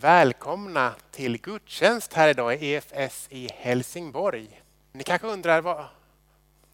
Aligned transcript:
Välkomna 0.00 0.94
till 1.10 1.38
gudstjänst 1.38 2.12
här 2.12 2.28
idag 2.28 2.62
i 2.62 2.66
EFS 2.66 3.26
i 3.30 3.48
Helsingborg. 3.54 4.62
Ni 4.92 5.04
kanske 5.04 5.26
undrar, 5.26 5.60
vad, 5.60 5.84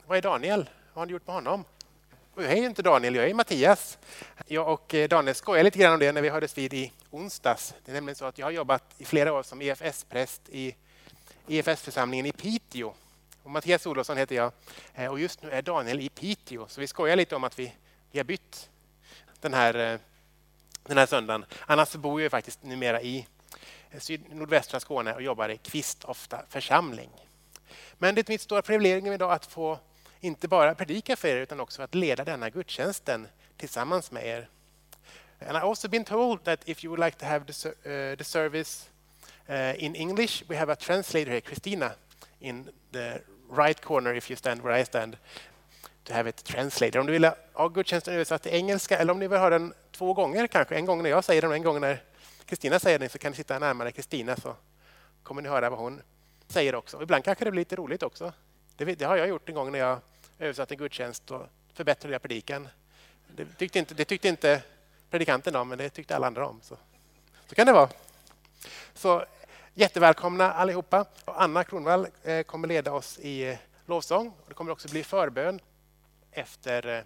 vad 0.06 0.18
är 0.18 0.22
Daniel? 0.22 0.70
Vad 0.92 1.00
har 1.00 1.06
ni 1.06 1.12
gjort 1.12 1.26
med 1.26 1.34
honom? 1.34 1.64
Och 2.34 2.42
jag 2.42 2.52
är 2.52 2.56
inte 2.56 2.82
Daniel, 2.82 3.14
jag 3.14 3.30
är 3.30 3.34
Mattias. 3.34 3.98
Jag 4.46 4.72
och 4.72 4.94
eh, 4.94 5.08
Daniel 5.08 5.34
skojade 5.34 5.64
lite 5.64 5.78
grann 5.78 5.92
om 5.92 5.98
det 5.98 6.12
när 6.12 6.22
vi 6.22 6.28
hördes 6.28 6.58
vid 6.58 6.74
i 6.74 6.92
onsdags. 7.10 7.74
Det 7.84 7.92
är 7.92 7.94
nämligen 7.94 8.16
så 8.16 8.24
att 8.24 8.38
jag 8.38 8.46
har 8.46 8.50
jobbat 8.50 8.84
i 8.98 9.04
flera 9.04 9.32
år 9.32 9.42
som 9.42 9.62
EFS-präst 9.62 10.42
i 10.48 10.74
EFS-församlingen 11.48 12.26
i 12.26 12.32
Piteå. 12.32 12.94
Och 13.42 13.50
Mattias 13.50 13.86
Olofsson 13.86 14.16
heter 14.16 14.36
jag 14.36 14.52
eh, 14.94 15.10
och 15.10 15.20
just 15.20 15.42
nu 15.42 15.50
är 15.50 15.62
Daniel 15.62 16.00
i 16.00 16.08
Piteå. 16.08 16.66
Så 16.68 16.80
vi 16.80 16.86
skojar 16.86 17.16
lite 17.16 17.36
om 17.36 17.44
att 17.44 17.58
vi, 17.58 17.72
vi 18.10 18.18
har 18.18 18.24
bytt 18.24 18.70
den 19.40 19.54
här, 19.54 19.74
eh, 19.74 20.00
den 20.84 20.98
här 20.98 21.06
söndagen. 21.06 21.44
Annars 21.66 21.92
bor 21.92 22.22
jag 22.22 22.30
faktiskt 22.30 22.62
numera 22.62 23.02
i 23.02 23.26
eh, 23.90 24.20
nordvästra 24.30 24.80
Skåne 24.80 25.14
och 25.14 25.22
jobbar 25.22 25.48
i 25.48 25.56
Kvistofta 25.56 26.42
församling. 26.48 27.10
Men 27.98 28.14
det 28.14 28.28
är 28.28 28.32
mitt 28.32 28.40
stora 28.40 28.62
privilegium 28.62 29.14
idag 29.14 29.32
att 29.32 29.46
få 29.46 29.78
inte 30.20 30.48
bara 30.48 30.74
predika 30.74 31.16
för 31.16 31.28
er 31.28 31.36
utan 31.36 31.60
också 31.60 31.82
att 31.82 31.94
leda 31.94 32.24
denna 32.24 32.50
gudstjänsten 32.50 33.28
tillsammans 33.56 34.10
med 34.10 34.26
er. 34.26 34.48
And 35.46 35.56
I 35.56 35.60
also 35.60 35.88
been 35.88 36.04
told 36.04 36.44
that 36.44 36.68
if 36.68 36.84
you 36.84 36.90
would 36.90 37.04
like 37.04 37.18
to 37.18 37.26
have 37.26 37.44
the, 37.46 37.68
uh, 37.68 38.16
the 38.16 38.24
service 38.24 38.90
uh, 39.48 39.84
in 39.84 39.96
English, 39.96 40.44
we 40.48 40.56
have 40.56 40.72
a 40.72 40.76
translator 40.76 41.30
here, 41.30 41.40
Christina, 41.40 41.92
in 42.40 42.68
the 42.92 43.20
right 43.50 43.80
corner 43.80 44.14
if 44.14 44.30
you 44.30 44.36
stand 44.36 44.62
where 44.62 44.80
I 44.80 44.84
stand, 44.84 45.16
to 46.04 46.14
have 46.14 46.30
it 46.30 46.44
translated. 46.44 46.96
Om 46.96 47.06
du 47.06 47.12
vill 47.12 47.30
ha 47.52 47.68
gudstjänsten 47.68 48.14
översatt 48.14 48.42
till 48.42 48.52
engelska 48.52 48.98
eller 48.98 49.12
om 49.12 49.18
ni 49.18 49.28
vill 49.28 49.38
ha 49.38 49.50
den 49.50 49.74
två 49.90 50.14
gånger 50.14 50.46
kanske, 50.46 50.74
en 50.74 50.86
gång 50.86 51.02
när 51.02 51.10
jag 51.10 51.24
säger 51.24 51.42
den 51.42 51.50
och 51.50 51.56
en 51.56 51.62
gång 51.62 51.80
när 51.80 52.02
Kristina 52.44 52.78
säger 52.78 52.98
den, 52.98 53.08
så 53.08 53.18
kan 53.18 53.30
ni 53.30 53.36
sitta 53.36 53.58
närmare 53.58 53.92
Kristina 53.92 54.36
så 54.36 54.56
kommer 55.22 55.42
ni 55.42 55.48
höra 55.48 55.70
vad 55.70 55.78
hon 55.78 56.02
säger 56.48 56.74
också. 56.74 56.96
Och 56.96 57.02
ibland 57.02 57.24
kanske 57.24 57.44
det 57.44 57.50
blir 57.50 57.60
lite 57.60 57.76
roligt 57.76 58.02
också. 58.02 58.32
Det, 58.76 58.84
det 58.84 59.04
har 59.04 59.16
jag 59.16 59.28
gjort 59.28 59.48
en 59.48 59.54
gång 59.54 59.72
när 59.72 59.78
jag 59.78 59.98
översatte 60.38 60.74
en 60.74 60.78
gudstjänst 60.78 61.30
och 61.30 61.46
förbättrade 61.74 62.14
jag 62.14 62.22
predikan. 62.22 62.68
Det 63.36 63.44
tyckte 63.44 63.78
inte, 63.78 63.94
det 63.94 64.04
tyckte 64.04 64.28
inte 64.28 64.62
predikanten 65.10 65.56
om, 65.56 65.68
men 65.68 65.78
det 65.78 65.90
tyckte 65.90 66.16
alla 66.16 66.26
andra 66.26 66.46
om. 66.46 66.60
Så, 66.62 66.76
så 67.46 67.54
kan 67.54 67.66
det 67.66 67.72
vara. 67.72 67.88
Så 68.94 69.24
jättevälkomna 69.74 70.52
allihopa. 70.52 71.04
Och 71.24 71.42
Anna 71.42 71.64
Kronvall 71.64 72.06
eh, 72.22 72.42
kommer 72.42 72.68
leda 72.68 72.92
oss 72.92 73.18
i 73.18 73.48
eh, 73.48 73.58
lovsång. 73.86 74.32
Det 74.48 74.54
kommer 74.54 74.72
också 74.72 74.88
bli 74.88 75.04
förbön 75.04 75.60
efter 76.32 76.86
eh, 76.86 77.04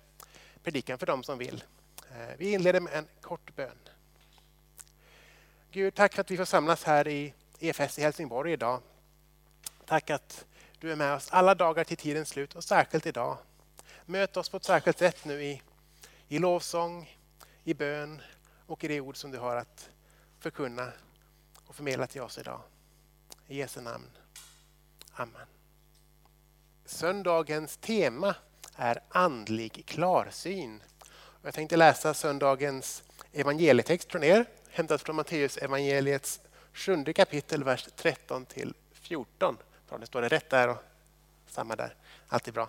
predikan 0.63 0.99
för 0.99 1.07
dem 1.07 1.23
som 1.23 1.39
vill. 1.39 1.65
Eh, 2.11 2.37
vi 2.39 2.53
inleder 2.53 2.81
med 2.81 2.93
en 2.93 3.09
kort 3.21 3.57
bön. 3.57 3.79
Gud, 5.71 5.95
tack 5.95 6.15
för 6.15 6.21
att 6.21 6.31
vi 6.31 6.37
får 6.37 6.45
samlas 6.45 6.85
här 6.85 7.09
i 7.09 7.35
EFS 7.59 7.99
i 7.99 8.03
Helsingborg 8.03 8.53
idag. 8.53 8.81
Tack 9.87 10.11
att 10.11 10.47
du 10.79 10.93
är 10.93 10.97
med 10.97 11.15
oss 11.15 11.31
alla 11.31 11.55
dagar 11.55 11.85
till 11.85 11.97
tidens 11.97 12.29
slut 12.29 12.55
och 12.55 12.65
särskilt 12.65 13.07
idag. 13.07 13.39
Möt 14.05 14.37
oss 14.37 14.49
på 14.49 14.57
ett 14.57 14.65
särskilt 14.65 14.99
sätt 14.99 15.25
nu 15.25 15.45
i, 15.45 15.63
i 16.29 16.39
lovsång, 16.39 17.19
i 17.65 17.75
bön 17.75 18.23
och 18.67 18.85
i 18.85 18.89
det 18.89 19.01
ord 19.01 19.17
som 19.17 19.31
du 19.31 19.39
har 19.39 19.57
att 19.57 19.91
förkunna 20.39 20.93
och 21.67 21.75
förmedla 21.75 22.07
till 22.07 22.21
oss 22.21 22.39
idag. 22.39 22.61
I 23.47 23.57
Jesu 23.57 23.81
namn. 23.81 24.11
Amen. 25.13 25.47
Söndagens 26.85 27.77
tema 27.77 28.35
är 28.77 29.01
andlig 29.09 29.87
klarsyn. 29.87 30.83
Jag 31.43 31.55
tänkte 31.55 31.77
läsa 31.77 32.15
söndagens 32.15 33.03
evangelietext 33.33 34.11
från 34.11 34.25
er, 34.25 34.47
hämtat 34.71 35.03
från 35.03 35.17
Matteus 35.17 35.57
evangeliets 35.57 36.41
sjunde 36.73 37.13
kapitel, 37.13 37.65
vers 37.65 37.89
13 37.97 38.47
till 38.47 38.75
14. 38.93 39.57
Bra, 39.89 39.99
det 39.99 40.07
står 40.07 40.23
det 40.23 40.29
rätt 40.29 40.51
där 40.51 40.69
och 40.69 40.83
samma 41.49 41.77
där. 41.77 41.95
Alltid 42.29 42.55
bra. 42.55 42.69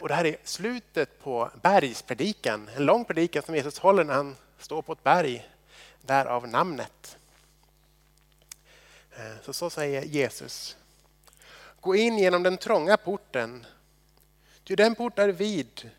Och 0.00 0.08
det 0.08 0.14
här 0.14 0.24
är 0.24 0.36
slutet 0.44 1.22
på 1.22 1.50
bergspredikan, 1.62 2.70
en 2.76 2.84
lång 2.84 3.04
predikan 3.04 3.42
som 3.42 3.54
Jesus 3.54 3.78
håller 3.78 4.04
när 4.04 4.14
han 4.14 4.36
står 4.58 4.82
på 4.82 4.92
ett 4.92 5.02
berg, 5.02 5.48
därav 6.02 6.48
namnet. 6.48 7.18
Eh, 9.16 9.42
så, 9.42 9.52
så 9.52 9.70
säger 9.70 10.02
Jesus. 10.02 10.76
Gå 11.80 11.96
in 11.96 12.18
genom 12.18 12.42
den 12.42 12.58
trånga 12.58 12.96
porten, 12.96 13.66
ty 14.68 14.76
den 14.76 14.94
port 14.94 15.18
är 15.18 15.28
vid 15.28 15.90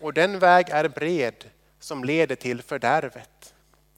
och 0.00 0.14
den 0.14 0.38
väg 0.38 0.68
är 0.68 0.88
bred 0.88 1.50
som 1.78 2.04
leder 2.04 2.36
till 2.36 2.62
fördärvet. 2.62 3.54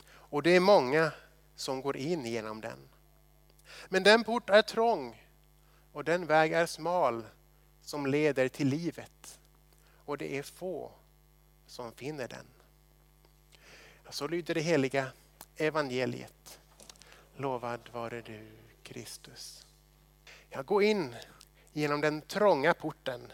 Och 0.09 0.43
det 0.43 0.51
är 0.51 0.61
många 0.61 1.13
som 1.57 1.81
går 1.81 1.97
in 1.97 2.27
genom 2.27 2.61
den. 2.61 2.79
Men 3.89 4.03
den 4.03 4.25
port 4.25 4.51
är 4.51 4.63
trång 4.63 5.23
och 5.93 6.05
den 6.05 6.27
väg 6.27 6.53
är 6.53 6.67
smal 6.67 7.25
som 7.83 8.07
leder 8.07 8.49
till 8.49 8.69
livet. 8.69 9.39
Och 10.05 10.19
det 10.19 10.39
är 10.39 10.43
få 10.43 10.93
som 11.67 11.93
finner 11.93 12.29
den. 12.29 12.47
Så 14.11 14.29
lyder 14.29 14.55
det 14.55 14.61
heliga 14.61 15.07
evangeliet. 15.57 16.61
Lovad 17.37 17.81
vare 17.93 18.21
du 18.21 18.47
Kristus. 18.83 19.67
Jag 20.51 20.67
går 20.67 20.83
in 20.83 21.17
genom 21.73 22.01
den 22.01 22.21
trånga 22.21 22.75
porten. 22.75 23.33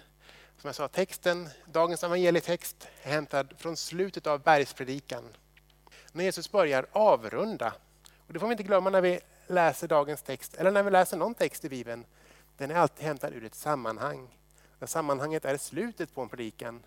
Som 0.62 0.68
jag 0.68 0.74
sa, 0.74 0.88
texten, 0.88 1.48
dagens 1.66 2.04
evangelietext 2.04 2.88
är 3.02 3.10
hämtad 3.10 3.54
från 3.56 3.76
slutet 3.76 4.26
av 4.26 4.42
bergspredikan. 4.42 5.28
När 6.12 6.24
Jesus 6.24 6.52
börjar 6.52 6.86
avrunda. 6.92 7.74
Och 8.26 8.32
det 8.32 8.40
får 8.40 8.46
vi 8.46 8.52
inte 8.52 8.62
glömma 8.62 8.90
när 8.90 9.00
vi 9.00 9.20
läser 9.46 9.88
dagens 9.88 10.22
text 10.22 10.54
eller 10.54 10.70
när 10.70 10.82
vi 10.82 10.90
läser 10.90 11.16
någon 11.16 11.34
text 11.34 11.64
i 11.64 11.68
Bibeln. 11.68 12.04
Den 12.56 12.70
är 12.70 12.74
alltid 12.74 13.06
hämtad 13.06 13.32
ur 13.34 13.44
ett 13.44 13.54
sammanhang. 13.54 14.38
Där 14.78 14.86
sammanhanget 14.86 15.44
är 15.44 15.56
slutet 15.56 16.14
på 16.14 16.22
en 16.22 16.28
predikan. 16.28 16.82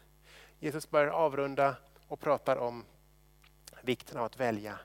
Jesus 0.60 0.90
börjar 0.90 1.08
avrunda 1.08 1.76
och 2.08 2.20
pratar 2.20 2.58
om 2.58 2.84
vikten 3.82 4.18
av 4.18 4.26
att 4.26 4.40
välja 4.40 4.80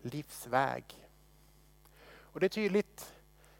livsväg. 0.00 0.84
Och 2.04 2.40
Det 2.40 2.46
är 2.46 2.48
tydligt, 2.48 3.12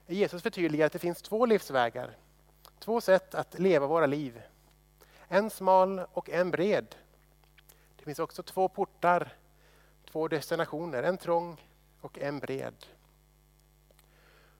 Jesus 0.07 0.43
förtydligar 0.43 0.87
att 0.87 0.93
det 0.93 0.99
finns 0.99 1.23
två 1.23 1.47
livsvägar. 1.47 2.17
Två 2.79 3.01
sätt 3.01 3.35
att 3.35 3.59
leva 3.59 3.87
våra 3.87 4.07
liv. 4.07 4.43
En 5.35 5.51
smal 5.51 6.01
och 6.13 6.31
en 6.31 6.51
bred. 6.51 6.95
Det 7.97 8.05
finns 8.05 8.19
också 8.19 8.43
två 8.43 8.69
portar, 8.69 9.37
två 10.11 10.29
destinationer. 10.29 11.03
En 11.03 11.19
trång 11.19 11.69
och 12.01 12.19
en 12.19 12.39
bred. 12.39 12.75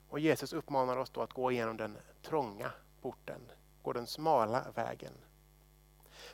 Och 0.09 0.21
Jesus 0.21 0.53
uppmanar 0.53 0.97
oss 0.97 1.11
då 1.11 1.23
att 1.23 1.33
gå 1.33 1.53
igenom 1.53 1.77
den 1.77 1.99
trånga 2.23 2.73
porten, 3.03 3.41
gå 3.83 3.93
den 3.93 4.07
smala 4.07 4.65
vägen. 4.75 5.13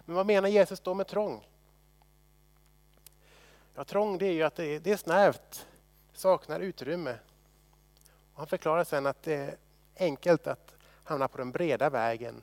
Men 0.00 0.16
vad 0.16 0.26
menar 0.26 0.48
Jesus 0.48 0.80
då 0.80 0.94
med 0.94 1.06
trång? 1.06 1.48
Ja, 3.74 3.84
trång 3.84 4.18
det 4.18 4.26
är 4.26 4.32
ju 4.32 4.42
att 4.42 4.54
det 4.54 4.64
är, 4.64 4.80
det 4.80 4.92
är 4.92 4.96
snävt, 4.96 5.66
saknar 6.12 6.60
utrymme. 6.60 7.18
Och 8.32 8.38
han 8.38 8.46
förklarar 8.46 8.84
sen 8.84 9.06
att 9.06 9.22
det 9.22 9.34
är 9.34 9.56
enkelt 9.96 10.46
att 10.46 10.74
hamna 11.04 11.28
på 11.28 11.38
den 11.38 11.52
breda 11.52 11.90
vägen, 11.90 12.42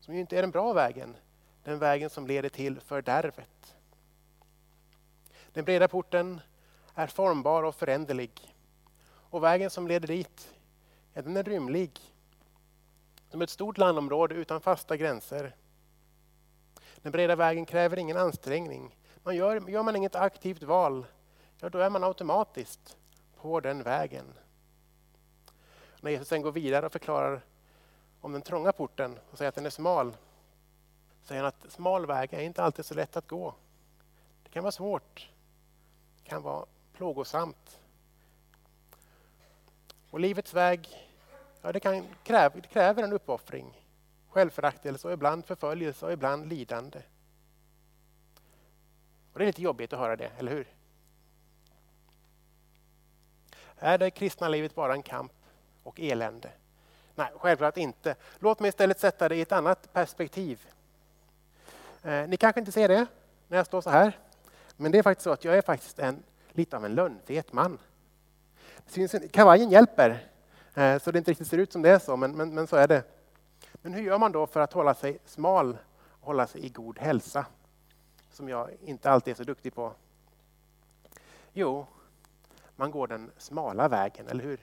som 0.00 0.14
ju 0.14 0.20
inte 0.20 0.38
är 0.38 0.42
den 0.42 0.50
bra 0.50 0.72
vägen, 0.72 1.16
den 1.66 1.78
vägen 1.78 2.10
som 2.10 2.26
leder 2.26 2.48
till 2.48 2.80
fördärvet. 2.80 3.76
Den 5.52 5.64
breda 5.64 5.88
porten 5.88 6.40
är 6.94 7.06
formbar 7.06 7.62
och 7.62 7.74
föränderlig. 7.74 8.54
Och 9.06 9.42
vägen 9.42 9.70
som 9.70 9.88
leder 9.88 10.08
dit 10.08 10.54
Ja, 11.12 11.22
den 11.22 11.36
är 11.36 11.42
rymlig. 11.42 12.00
Som 13.30 13.42
ett 13.42 13.50
stort 13.50 13.78
landområde 13.78 14.34
utan 14.34 14.60
fasta 14.60 14.96
gränser. 14.96 15.56
Den 16.96 17.12
breda 17.12 17.36
vägen 17.36 17.66
kräver 17.66 17.96
ingen 17.96 18.16
ansträngning. 18.16 18.96
Man 19.22 19.36
gör, 19.36 19.70
gör 19.70 19.82
man 19.82 19.96
inget 19.96 20.14
aktivt 20.14 20.62
val, 20.62 21.06
ja, 21.58 21.68
då 21.68 21.78
är 21.78 21.90
man 21.90 22.04
automatiskt 22.04 22.96
på 23.36 23.60
den 23.60 23.82
vägen. 23.82 24.34
När 26.00 26.10
Jesus 26.10 26.28
sen 26.28 26.42
går 26.42 26.52
vidare 26.52 26.86
och 26.86 26.92
förklarar 26.92 27.44
om 28.20 28.32
den 28.32 28.42
trånga 28.42 28.72
porten 28.72 29.18
och 29.30 29.38
säger 29.38 29.48
att 29.48 29.54
den 29.54 29.66
är 29.66 29.70
smal, 29.70 30.16
säger 31.26 31.42
han 31.42 31.48
att 31.48 31.72
smal 31.72 32.06
väg 32.06 32.32
är 32.32 32.40
inte 32.40 32.62
alltid 32.62 32.84
så 32.84 32.94
lätt 32.94 33.16
att 33.16 33.28
gå. 33.28 33.54
Det 34.42 34.50
kan 34.50 34.62
vara 34.62 34.72
svårt. 34.72 35.30
Det 36.22 36.28
kan 36.28 36.42
vara 36.42 36.66
plågosamt. 36.92 37.80
Och 40.10 40.20
livets 40.20 40.54
väg 40.54 41.06
Ja, 41.66 41.72
det, 41.72 41.80
kan 41.80 42.06
kräva, 42.22 42.54
det 42.54 42.68
kräver 42.68 43.02
en 43.02 43.12
uppoffring, 43.12 43.86
självföraktelse 44.28 45.08
och 45.08 45.12
ibland 45.12 45.44
förföljelse 45.44 46.06
och 46.06 46.12
ibland 46.12 46.48
lidande. 46.48 47.02
Och 49.32 49.38
det 49.38 49.44
är 49.44 49.46
lite 49.46 49.62
jobbigt 49.62 49.92
att 49.92 49.98
höra 49.98 50.16
det, 50.16 50.30
eller 50.38 50.52
hur? 50.52 50.68
Är 53.76 53.98
det 53.98 54.10
kristna 54.10 54.48
livet 54.48 54.74
bara 54.74 54.92
en 54.92 55.02
kamp 55.02 55.32
och 55.82 56.00
elände? 56.00 56.50
Nej, 57.14 57.28
självklart 57.36 57.76
inte. 57.76 58.16
Låt 58.38 58.60
mig 58.60 58.68
istället 58.68 59.00
sätta 59.00 59.28
det 59.28 59.36
i 59.36 59.40
ett 59.40 59.52
annat 59.52 59.92
perspektiv. 59.92 60.66
Eh, 62.06 62.28
ni 62.28 62.36
kanske 62.36 62.60
inte 62.60 62.72
ser 62.72 62.88
det 62.88 63.06
när 63.48 63.56
jag 63.56 63.66
står 63.66 63.80
så 63.80 63.90
här. 63.90 64.18
Men 64.76 64.92
det 64.92 64.98
är 64.98 65.02
faktiskt 65.02 65.24
så 65.24 65.30
att 65.30 65.44
jag 65.44 65.58
är 65.58 65.62
faktiskt 65.62 65.98
en, 65.98 66.22
lite 66.48 66.76
av 66.76 66.84
en 66.84 66.94
lönnfet 66.94 67.52
man. 67.52 67.78
Kavajen 69.30 69.70
hjälper, 69.70 70.26
eh, 70.74 70.98
så 70.98 71.10
det 71.10 71.18
inte 71.18 71.30
riktigt 71.30 71.48
ser 71.48 71.58
ut 71.58 71.72
som 71.72 71.82
det 71.82 71.90
är 71.90 71.98
så, 71.98 72.16
men, 72.16 72.36
men, 72.36 72.54
men 72.54 72.66
så 72.66 72.76
är 72.76 72.88
det. 72.88 73.02
Men 73.72 73.94
hur 73.94 74.02
gör 74.02 74.18
man 74.18 74.32
då 74.32 74.46
för 74.46 74.60
att 74.60 74.72
hålla 74.72 74.94
sig 74.94 75.18
smal 75.24 75.78
och 76.20 76.26
hålla 76.26 76.46
sig 76.46 76.66
i 76.66 76.68
god 76.68 76.98
hälsa? 76.98 77.46
Som 78.30 78.48
jag 78.48 78.70
inte 78.80 79.10
alltid 79.10 79.32
är 79.32 79.36
så 79.36 79.44
duktig 79.44 79.74
på. 79.74 79.92
Jo, 81.52 81.86
man 82.76 82.90
går 82.90 83.06
den 83.06 83.30
smala 83.38 83.88
vägen, 83.88 84.28
eller 84.28 84.44
hur? 84.44 84.60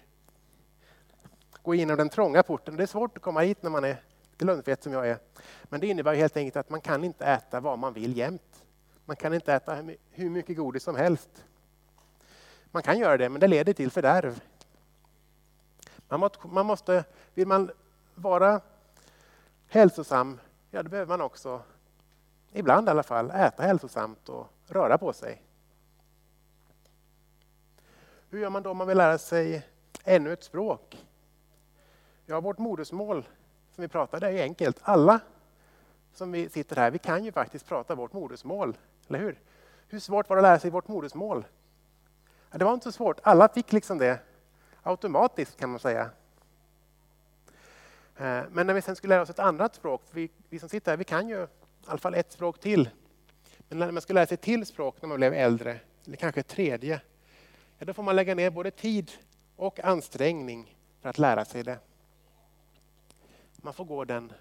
Gå 1.62 1.76
genom 1.76 1.98
den 1.98 2.10
trånga 2.10 2.44
porten. 2.44 2.76
Det 2.76 2.84
är 2.84 2.88
svårt 2.88 3.18
att 3.18 3.24
komma 3.24 3.42
hit 3.42 3.64
när 3.64 3.70
man 3.70 3.84
är 3.84 4.02
lite 4.32 4.46
lönnfet 4.46 4.84
som 4.84 4.94
jag 4.94 5.08
är. 5.08 5.18
Men 5.64 5.80
det 5.80 5.88
innebär 5.88 6.16
helt 6.16 6.38
enkelt 6.38 6.56
att 6.56 6.70
man 6.70 6.82
kan 6.82 7.04
inte 7.04 7.26
äta 7.26 7.60
vad 7.60 7.80
man 7.80 7.94
vill 7.94 8.18
jämt. 8.18 8.66
Man 9.06 9.16
kan 9.16 9.34
inte 9.34 9.54
äta 9.54 9.76
hur 10.12 10.30
mycket 10.30 10.58
godis 10.58 10.84
som 10.84 10.96
helst. 10.96 11.46
Man 12.72 12.84
kan 12.84 13.00
göra 13.00 13.18
det, 13.18 13.30
men 13.30 13.40
det 13.40 13.48
leder 13.48 13.74
till 13.74 13.92
fördärv. 13.92 14.42
Man 16.08 16.20
måste, 16.20 16.48
man 16.48 16.66
måste, 16.66 17.04
vill 17.34 17.48
man 17.48 17.72
vara 18.16 18.62
hälsosam, 19.68 20.40
ja 20.72 20.84
då 20.84 20.90
behöver 20.90 21.10
man 21.10 21.22
också, 21.22 21.62
ibland 22.52 22.88
i 22.88 22.92
alla 22.92 23.04
fall, 23.04 23.32
äta 23.32 23.64
hälsosamt 23.64 24.30
och 24.30 24.48
röra 24.68 24.98
på 24.98 25.14
sig. 25.14 25.42
Hur 28.30 28.40
gör 28.40 28.50
man 28.50 28.64
då 28.64 28.70
om 28.70 28.78
man 28.78 28.88
vill 28.88 28.98
lära 28.98 29.18
sig 29.18 29.68
ännu 30.04 30.34
ett 30.34 30.44
språk? 30.44 31.06
Ja, 32.26 32.42
vårt 32.42 32.58
modersmål 32.58 33.24
som 33.76 33.82
vi 33.82 33.88
pratar, 33.88 34.20
det 34.20 34.28
är 34.28 34.44
enkelt. 34.44 34.78
Alla 34.82 35.20
som 36.14 36.32
vi 36.32 36.50
sitter 36.50 36.76
här, 36.76 36.92
vi 36.92 37.00
kan 37.00 37.26
ju 37.26 37.32
faktiskt 37.32 37.66
prata 37.66 37.96
vårt 37.96 38.14
modersmål, 38.14 38.78
eller 39.08 39.20
hur? 39.20 39.40
Hur 39.88 40.00
svårt 40.00 40.30
var 40.30 40.36
det 40.36 40.40
att 40.40 40.44
lära 40.44 40.60
sig 40.60 40.72
vårt 40.72 40.88
modersmål? 40.88 41.46
Ja, 42.52 42.58
det 42.58 42.66
var 42.66 42.74
inte 42.74 42.84
så 42.84 42.92
svårt, 42.92 43.20
alla 43.24 43.48
fick 43.48 43.72
liksom 43.72 43.98
det 43.98 44.20
automatiskt 44.84 45.60
kan 45.60 45.70
man 45.70 45.80
säga. 45.80 46.10
Eh, 48.18 48.42
men 48.52 48.68
när 48.68 48.74
vi 48.74 48.82
sen 48.82 48.96
skulle 48.96 49.16
lära 49.16 49.22
oss 49.22 49.30
ett 49.30 49.40
annat 49.40 49.76
språk, 49.76 50.02
vi, 50.12 50.30
vi 50.50 50.60
som 50.60 50.70
sitter 50.70 50.92
här, 50.92 50.98
vi 50.98 51.04
kan 51.04 51.30
ju 51.30 51.44
i 51.44 51.48
alla 51.86 51.98
fall 51.98 52.14
ett 52.16 52.32
språk 52.32 52.60
till. 52.60 52.90
Men 53.70 53.80
när 53.80 53.92
man 53.92 54.02
skulle 54.02 54.18
lära 54.18 54.28
sig 54.28 54.36
ett 54.36 54.42
till 54.42 54.66
språk 54.66 55.02
när 55.02 55.10
man 55.10 55.18
blev 55.18 55.34
äldre, 55.34 55.80
eller 56.06 56.18
kanske 56.18 56.40
ett 56.40 56.48
tredje, 56.48 57.02
ja, 57.78 57.86
då 57.86 57.94
får 57.94 58.04
man 58.04 58.16
lägga 58.16 58.36
ner 58.36 58.50
både 58.50 58.72
tid 58.72 59.12
och 59.56 59.80
ansträngning 59.80 60.78
för 61.02 61.10
att 61.10 61.18
lära 61.18 61.46
sig 61.46 61.64
det. 61.64 61.80
Man 63.56 63.74
får 63.74 63.86
gå 63.86 64.06
den 64.06 64.34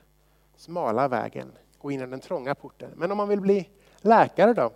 smala 0.56 1.08
vägen, 1.08 1.52
gå 1.78 1.90
in 1.90 2.00
i 2.00 2.06
den 2.06 2.20
trånga 2.20 2.54
porten. 2.54 2.90
Men 2.96 3.10
om 3.10 3.16
man 3.16 3.28
vill 3.28 3.40
bli 3.40 3.68
läkare 3.96 4.54
då? 4.54 4.72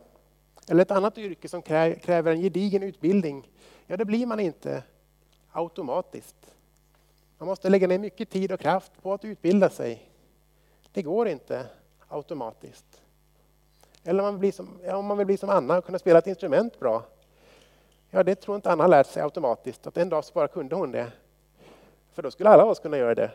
Eller 0.69 0.83
ett 0.83 0.91
annat 0.91 1.19
yrke 1.19 1.49
som 1.49 1.63
kräver 1.63 2.33
en 2.33 2.41
gedigen 2.41 2.83
utbildning? 2.83 3.51
Ja, 3.87 3.97
det 3.97 4.05
blir 4.05 4.27
man 4.27 4.41
inte 4.41 4.83
automatiskt. 5.53 6.55
Man 7.39 7.49
måste 7.49 7.71
lägga 7.71 7.87
ner 7.87 7.99
mycket 7.99 8.31
tid 8.31 8.53
och 8.53 8.61
kraft 8.61 8.93
på 9.03 9.13
att 9.13 9.25
utbilda 9.25 9.71
sig. 9.71 10.11
Det 10.93 11.03
går 11.03 11.29
inte 11.29 11.67
automatiskt. 12.09 13.03
Eller 14.05 14.23
om 14.23 14.35
man, 14.35 14.41
vill 14.41 14.53
som, 14.53 14.69
ja, 14.85 14.97
om 14.97 15.07
man 15.07 15.19
vill 15.19 15.27
bli 15.27 15.37
som 15.37 15.51
Anna 15.51 15.79
och 15.79 15.85
kunna 15.85 15.99
spela 15.99 16.19
ett 16.19 16.27
instrument 16.27 16.81
bra. 16.81 17.03
Ja, 18.11 18.23
det 18.23 18.35
tror 18.35 18.57
inte 18.57 18.71
Anna 18.71 18.85
har 18.85 18.89
lärt 18.89 19.07
sig 19.07 19.23
automatiskt, 19.23 19.87
att 19.87 19.97
en 19.97 20.09
dag 20.09 20.25
så 20.25 20.33
bara 20.33 20.49
kunde 20.49 20.77
hon 20.77 20.93
det. 20.93 21.13
För 22.13 22.23
då 22.23 22.31
skulle 22.31 22.51
alla 22.51 22.65
oss 22.65 22.79
kunna 22.79 22.97
göra 22.97 23.15
det. 23.15 23.31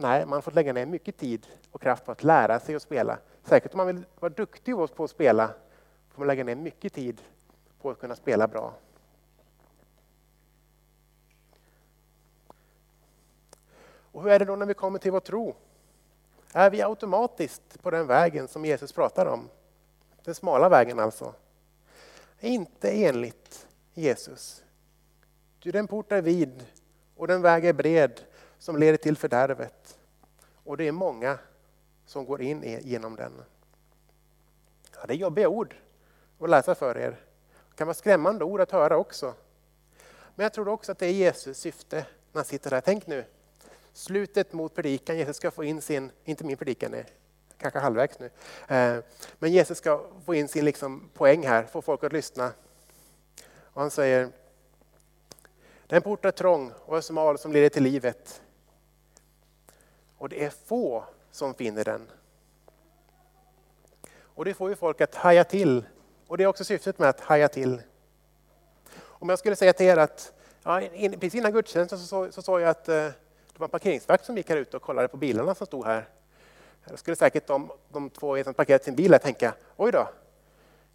Nej, 0.00 0.26
man 0.26 0.42
får 0.42 0.52
lägga 0.52 0.72
ner 0.72 0.86
mycket 0.86 1.16
tid 1.16 1.46
och 1.72 1.80
kraft 1.80 2.04
på 2.04 2.12
att 2.12 2.22
lära 2.22 2.60
sig 2.60 2.74
att 2.74 2.82
spela. 2.82 3.18
Säkert 3.42 3.74
om 3.74 3.78
man 3.78 3.86
vill 3.86 4.04
vara 4.20 4.32
duktig 4.32 4.74
på 4.94 5.04
att 5.04 5.10
spela 5.10 5.50
får 6.08 6.18
man 6.18 6.26
lägga 6.26 6.44
ner 6.44 6.56
mycket 6.56 6.92
tid 6.92 7.20
på 7.80 7.90
att 7.90 8.00
kunna 8.00 8.14
spela 8.14 8.48
bra. 8.48 8.74
Och 14.12 14.22
hur 14.22 14.30
är 14.30 14.38
det 14.38 14.44
då 14.44 14.56
när 14.56 14.66
vi 14.66 14.74
kommer 14.74 14.98
till 14.98 15.12
vår 15.12 15.20
tro? 15.20 15.54
Är 16.52 16.70
vi 16.70 16.82
automatiskt 16.82 17.82
på 17.82 17.90
den 17.90 18.06
vägen 18.06 18.48
som 18.48 18.64
Jesus 18.64 18.92
pratar 18.92 19.26
om? 19.26 19.48
Den 20.24 20.34
smala 20.34 20.68
vägen 20.68 20.98
alltså. 20.98 21.34
Inte 22.40 22.90
enligt 22.90 23.66
Jesus. 23.94 24.64
Ty 25.62 25.70
den 25.70 25.86
port 25.86 26.12
är 26.12 26.22
vid 26.22 26.66
och 27.16 27.26
den 27.26 27.42
väg 27.42 27.64
är 27.64 27.72
bred 27.72 28.20
som 28.58 28.76
leder 28.76 28.96
till 28.96 29.16
fördärvet. 29.16 29.98
Och 30.64 30.76
det 30.76 30.88
är 30.88 30.92
många 30.92 31.38
som 32.06 32.24
går 32.24 32.42
in 32.42 32.80
genom 32.82 33.16
den. 33.16 33.32
Ja, 34.94 35.06
det 35.06 35.12
är 35.12 35.16
jobbiga 35.16 35.48
ord 35.48 35.74
att 36.40 36.50
läsa 36.50 36.74
för 36.74 36.98
er. 36.98 37.10
Det 37.70 37.76
kan 37.76 37.86
vara 37.86 37.94
skrämmande 37.94 38.44
ord 38.44 38.60
att 38.60 38.70
höra 38.70 38.96
också. 38.96 39.34
Men 40.34 40.44
jag 40.44 40.52
tror 40.52 40.68
också 40.68 40.92
att 40.92 40.98
det 40.98 41.06
är 41.06 41.12
Jesus 41.12 41.58
syfte 41.58 41.96
när 42.32 42.38
han 42.38 42.44
sitter 42.44 42.70
där. 42.70 42.80
Tänk 42.80 43.06
nu, 43.06 43.24
slutet 43.92 44.52
mot 44.52 44.74
predikan, 44.74 45.18
Jesus 45.18 45.36
ska 45.36 45.50
få 45.50 45.64
in 45.64 45.82
sin, 45.82 46.10
inte 46.24 46.44
min 46.44 46.56
predikan, 46.56 46.94
är 46.94 47.06
kanske 47.58 47.78
halvvägs 47.78 48.18
nu. 48.18 48.30
Eh, 48.68 48.98
men 49.38 49.52
Jesus 49.52 49.78
ska 49.78 50.04
få 50.24 50.34
in 50.34 50.48
sin 50.48 50.64
liksom 50.64 51.10
poäng 51.14 51.46
här, 51.46 51.64
få 51.64 51.82
folk 51.82 52.04
att 52.04 52.12
lyssna. 52.12 52.52
Och 53.60 53.80
han 53.80 53.90
säger, 53.90 54.28
den 55.86 56.02
port 56.02 56.24
är 56.24 56.30
trång 56.30 56.72
och 56.84 56.96
är 56.96 57.00
smal 57.00 57.38
som 57.38 57.52
leder 57.52 57.68
till 57.68 57.82
livet. 57.82 58.42
Och 60.18 60.28
det 60.28 60.44
är 60.44 60.50
få 60.50 61.04
som 61.30 61.54
finner 61.54 61.84
den. 61.84 62.10
Och 64.20 64.44
det 64.44 64.54
får 64.54 64.68
ju 64.68 64.76
folk 64.76 65.00
att 65.00 65.14
haja 65.14 65.44
till. 65.44 65.84
Och 66.26 66.38
det 66.38 66.44
är 66.44 66.48
också 66.48 66.64
syftet 66.64 66.98
med 66.98 67.08
att 67.08 67.20
haja 67.20 67.48
till. 67.48 67.82
Om 68.98 69.28
jag 69.28 69.38
skulle 69.38 69.56
säga 69.56 69.72
till 69.72 69.86
er 69.86 69.96
att 69.96 70.32
ja, 70.62 70.80
precis 70.90 71.34
innan 71.34 71.52
gudstjänsten 71.52 71.98
så, 71.98 72.32
så 72.32 72.42
såg 72.42 72.60
jag 72.60 72.68
att 72.68 72.88
eh, 72.88 72.94
det 72.94 73.58
var 73.58 73.66
en 73.66 73.70
parkeringsvakt 73.70 74.24
som 74.24 74.36
gick 74.36 74.50
här 74.50 74.56
ute 74.56 74.76
och 74.76 74.82
kollade 74.82 75.08
på 75.08 75.16
bilarna 75.16 75.54
som 75.54 75.66
stod 75.66 75.86
här. 75.86 76.08
Då 76.84 76.96
skulle 76.96 77.16
säkert 77.16 77.46
de, 77.46 77.70
de 77.92 78.10
två 78.10 78.44
som 78.44 78.54
parkerat 78.54 78.84
sin 78.84 78.94
bil 78.94 79.12
här 79.12 79.18
tänka, 79.18 79.54
oj 79.76 79.92
då, 79.92 80.08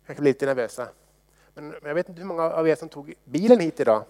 kanske 0.06 0.22
blir 0.22 0.34
lite 0.34 0.46
nervösa. 0.46 0.88
Men 1.54 1.76
jag 1.84 1.96
vet 1.96 2.10
inte 2.10 2.22
hur 2.22 2.28
många 2.28 2.44
av 2.44 2.68
er 2.68 2.76
som 2.76 2.90
tog 2.90 3.14
bilen 3.24 3.60
hit 3.60 3.80
idag. 3.80 4.04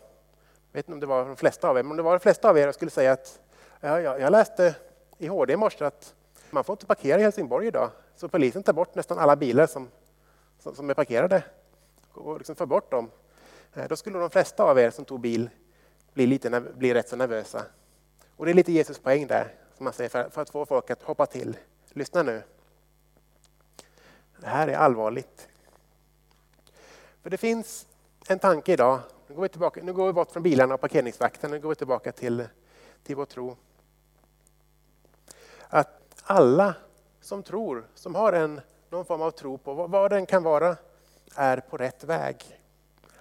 Jag 0.71 0.79
vet 0.79 0.87
inte 0.87 0.93
om 0.93 0.99
det 0.99 1.05
var 1.05 1.25
de 1.25 1.35
flesta 1.35 1.69
av 1.69 1.77
er, 1.77 1.83
men 1.83 1.91
om 1.91 1.97
det 1.97 2.03
var 2.03 2.11
de 2.11 2.19
flesta 2.19 2.49
av 2.49 2.57
er 2.57 2.67
och 2.67 2.75
skulle 2.75 2.91
säga 2.91 3.11
att 3.11 3.39
ja, 3.79 4.01
jag, 4.01 4.19
jag 4.19 4.31
läste 4.31 4.75
i 5.17 5.27
HD 5.27 5.53
i 5.53 5.57
morse 5.57 5.85
att 5.85 6.15
man 6.49 6.63
får 6.63 6.73
inte 6.73 6.85
parkera 6.85 7.19
i 7.19 7.23
Helsingborg 7.23 7.67
idag. 7.67 7.89
Så 8.15 8.27
polisen 8.27 8.63
tar 8.63 8.73
bort 8.73 8.95
nästan 8.95 9.19
alla 9.19 9.35
bilar 9.35 9.67
som, 9.67 9.89
som, 10.59 10.75
som 10.75 10.89
är 10.89 10.93
parkerade 10.93 11.43
och 12.11 12.37
liksom 12.37 12.55
för 12.55 12.65
bort 12.65 12.91
dem. 12.91 13.11
Eh, 13.73 13.87
då 13.87 13.95
skulle 13.95 14.19
de 14.19 14.29
flesta 14.29 14.63
av 14.63 14.79
er 14.79 14.89
som 14.89 15.05
tog 15.05 15.19
bil 15.19 15.49
bli, 16.13 16.25
lite, 16.25 16.61
bli 16.61 16.93
rätt 16.93 17.09
så 17.09 17.15
nervösa. 17.15 17.65
Och 18.35 18.45
det 18.45 18.51
är 18.51 18.55
lite 18.55 18.71
Jesus 18.71 18.99
poäng 18.99 19.27
där, 19.27 19.53
som 19.77 19.83
man 19.83 19.93
säger, 19.93 20.09
för, 20.09 20.29
för 20.29 20.41
att 20.41 20.49
få 20.49 20.65
folk 20.65 20.89
att 20.89 21.03
hoppa 21.03 21.25
till. 21.25 21.57
Lyssna 21.89 22.23
nu. 22.23 22.43
Det 24.37 24.47
här 24.47 24.67
är 24.67 24.75
allvarligt. 24.75 25.47
För 27.21 27.29
det 27.29 27.37
finns 27.37 27.87
en 28.27 28.39
tanke 28.39 28.73
idag. 28.73 28.99
Nu 29.27 29.35
går 29.35 29.41
vi, 29.41 29.49
tillbaka, 29.49 29.83
nu 29.83 29.93
går 29.93 30.07
vi 30.07 30.13
bort 30.13 30.31
från 30.31 30.43
bilarna 30.43 30.73
och 30.73 30.81
parkeringsvakten. 30.81 31.51
Nu 31.51 31.59
går 31.59 31.69
vi 31.69 31.75
tillbaka 31.75 32.11
till, 32.11 32.47
till 33.03 33.15
vår 33.15 33.25
tro. 33.25 33.57
Att 35.73 36.21
alla 36.23 36.75
som 37.21 37.43
tror, 37.43 37.87
som 37.93 38.15
har 38.15 38.33
en, 38.33 38.61
någon 38.89 39.05
form 39.05 39.21
av 39.21 39.31
tro 39.31 39.57
på 39.57 39.73
vad 39.73 40.11
den 40.11 40.25
kan 40.25 40.43
vara, 40.43 40.77
är 41.35 41.57
på 41.57 41.77
rätt 41.77 42.03
väg. 42.03 42.59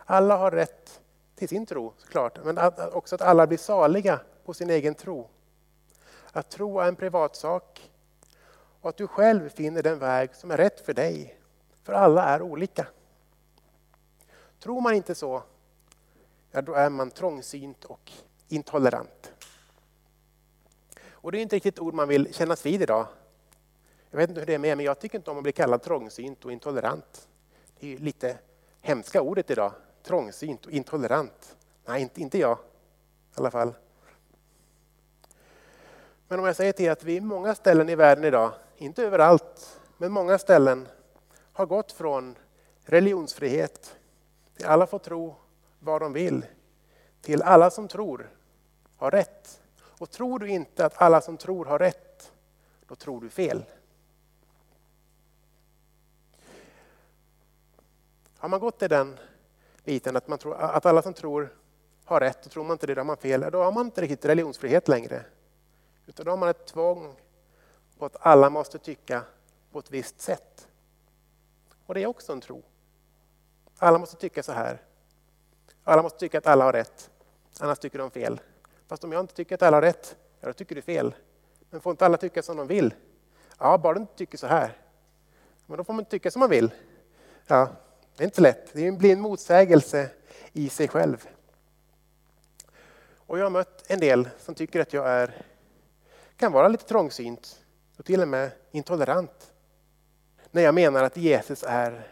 Alla 0.05 0.37
har 0.37 0.51
rätt 0.51 1.01
till 1.35 1.49
sin 1.49 1.67
tro 1.67 1.93
såklart, 1.97 2.45
men 2.45 2.59
också 2.93 3.15
att 3.15 3.23
alla 3.23 3.47
blir 3.47 3.59
saliga 3.59 4.21
på 4.45 4.55
sin 4.55 4.71
egen 4.71 4.95
tro. 4.95 5.29
Att 6.33 6.51
tro 6.51 6.81
är 6.81 6.89
en 6.89 6.97
privatsak 6.97 7.91
och 8.81 8.89
att 8.89 8.97
du 8.97 9.07
själv 9.07 9.49
finner 9.49 9.83
den 9.83 9.99
väg 9.99 10.35
som 10.35 10.51
är 10.51 10.57
rätt 10.57 10.81
för 10.81 10.95
dig. 10.95 11.39
För 11.83 11.93
alla 11.93 12.25
är 12.25 12.43
olika. 12.43 12.87
Tror 14.61 14.81
man 14.81 14.95
inte 14.95 15.15
så, 15.15 15.43
ja 16.51 16.63
då 16.63 16.75
är 16.75 16.91
man 16.91 17.11
trångsynt 17.11 17.85
och 17.85 18.13
intolerant. 18.49 19.32
Och 21.23 21.33
det 21.33 21.39
är 21.39 21.43
inte 21.43 21.57
riktigt 21.57 21.79
ord 21.79 21.95
man 21.95 22.09
vill 22.09 22.35
kännas 22.35 22.67
vid 22.67 22.83
idag. 22.83 23.07
Jag 24.11 24.19
vet 24.19 24.29
inte 24.29 24.41
hur 24.41 24.47
det 24.47 24.55
är 24.55 24.59
med 24.59 24.77
men 24.77 24.87
jag 24.87 24.99
tycker 24.99 25.19
inte 25.19 25.31
om 25.31 25.37
att 25.37 25.43
bli 25.43 25.53
kallad 25.53 25.83
trångsynt 25.83 26.45
och 26.45 26.53
intolerant. 26.53 27.29
Det 27.81 27.95
är 27.95 27.99
lite 27.99 28.39
hemska 28.81 29.23
ordet 29.23 29.51
idag. 29.51 29.73
Trångsynt 30.03 30.67
och 30.67 30.73
intolerant. 30.73 31.57
Nej, 31.85 32.03
inte, 32.03 32.21
inte 32.21 32.39
jag 32.39 32.59
i 32.59 33.35
alla 33.35 33.51
fall. 33.51 33.75
Men 36.29 36.39
om 36.39 36.45
jag 36.45 36.57
säger 36.57 36.73
till 36.73 36.87
er 36.87 36.91
att 36.91 37.05
vi 37.05 37.17
i 37.17 37.21
många 37.21 37.55
ställen 37.55 37.89
i 37.89 37.95
världen 37.95 38.25
idag, 38.25 38.53
inte 38.77 39.03
överallt, 39.03 39.81
men 39.99 40.13
många 40.13 40.39
ställen 40.39 40.89
har 41.53 41.67
gått 41.67 41.93
från 41.93 42.39
religionsfrihet 42.85 43.97
till 44.57 44.67
alla 44.67 44.87
får 44.87 44.99
tro 44.99 45.35
vad 45.79 46.01
de 46.01 46.13
vill, 46.13 46.47
till 47.21 47.43
alla 47.43 47.71
som 47.71 47.89
tror 47.89 48.31
har 48.97 49.11
rätt. 49.11 49.62
Och 50.03 50.11
tror 50.11 50.39
du 50.39 50.49
inte 50.49 50.87
att 50.87 51.03
alla 51.03 51.21
som 51.21 51.37
tror 51.37 51.65
har 51.65 51.79
rätt, 51.79 52.33
då 52.87 52.95
tror 52.95 53.21
du 53.21 53.31
fel. 53.31 53.65
Har 58.37 58.49
man 58.49 58.61
gått 58.61 58.83
i 58.83 58.89
den 58.89 59.19
biten 59.85 60.17
att, 60.17 60.29
man 60.29 60.39
tror, 60.39 60.55
att 60.55 60.87
alla 60.87 61.03
som 61.03 61.15
tror 61.15 61.57
har 62.05 62.21
rätt 62.21 62.47
och 62.47 62.53
tror 62.53 62.65
man 62.65 62.75
inte 62.75 62.87
det, 62.87 62.95
då 62.95 63.01
har 63.01 63.05
man 63.05 63.17
fel. 63.17 63.41
Då 63.53 63.63
har 63.63 63.73
man 63.73 63.87
inte 63.87 64.01
riktigt 64.01 64.25
religionsfrihet 64.25 64.89
längre. 64.89 65.25
Utan 66.07 66.25
då 66.25 66.33
har 66.33 66.37
man 66.37 66.49
ett 66.49 66.67
tvång 66.67 67.17
på 67.99 68.05
att 68.05 68.17
alla 68.21 68.51
måste 68.51 68.79
tycka 68.79 69.25
på 69.73 69.79
ett 69.79 69.91
visst 69.91 70.21
sätt. 70.21 70.69
Och 71.87 71.95
det 71.95 72.03
är 72.03 72.07
också 72.07 72.33
en 72.33 72.41
tro. 72.41 72.63
Alla 73.79 73.99
måste 73.99 74.17
tycka 74.17 74.43
så 74.43 74.53
här. 74.53 74.83
Alla 75.85 76.03
måste 76.03 76.19
tycka 76.19 76.39
att 76.39 76.47
alla 76.47 76.65
har 76.65 76.73
rätt, 76.73 77.11
annars 77.61 77.79
tycker 77.79 77.99
de 77.99 78.11
fel. 78.11 78.41
Fast 78.93 79.05
om 79.05 79.13
jag 79.13 79.21
inte 79.21 79.35
tycker 79.35 79.55
att 79.55 79.63
alla 79.63 79.77
har 79.77 79.83
rätt, 79.83 80.17
ja, 80.41 80.47
då 80.47 80.53
tycker 80.53 80.75
du 80.75 80.83
fel. 80.83 81.15
Men 81.71 81.81
får 81.81 81.91
inte 81.91 82.07
alla 82.07 82.17
tycka 82.17 82.43
som 82.43 82.57
de 82.57 82.67
vill? 82.67 82.95
Ja, 83.59 83.79
bara 83.79 83.95
du 83.95 84.01
inte 84.01 84.15
tycker 84.15 84.39
så 84.39 84.47
här. 84.47 84.77
Men 85.67 85.77
då 85.77 85.85
får 85.85 85.93
man 85.93 86.01
inte 86.01 86.11
tycka 86.11 86.31
som 86.31 86.41
man 86.41 86.51
vill. 86.51 86.71
Ja, 87.47 87.69
det 88.17 88.25
är 88.25 88.27
inte 88.27 88.41
lätt. 88.41 88.73
Det 88.73 88.93
blir 88.93 89.13
en 89.13 89.21
motsägelse 89.21 90.11
i 90.53 90.69
sig 90.69 90.89
själv. 90.89 91.29
Och 93.17 93.39
jag 93.39 93.45
har 93.45 93.51
mött 93.51 93.91
en 93.91 94.01
del 94.01 94.29
som 94.39 94.55
tycker 94.55 94.81
att 94.81 94.93
jag 94.93 95.09
är, 95.09 95.43
kan 96.37 96.53
vara 96.53 96.69
lite 96.69 96.85
trångsynt 96.85 97.61
och 97.97 98.05
till 98.05 98.23
och 98.23 98.29
med 98.29 98.51
intolerant. 98.71 99.53
När 100.51 100.63
jag 100.63 100.75
menar 100.75 101.05
att 101.05 101.17
Jesus 101.17 101.65
är 101.67 102.07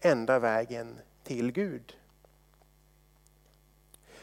enda 0.00 0.38
vägen 0.38 0.98
till 1.24 1.52
Gud. 1.52 1.96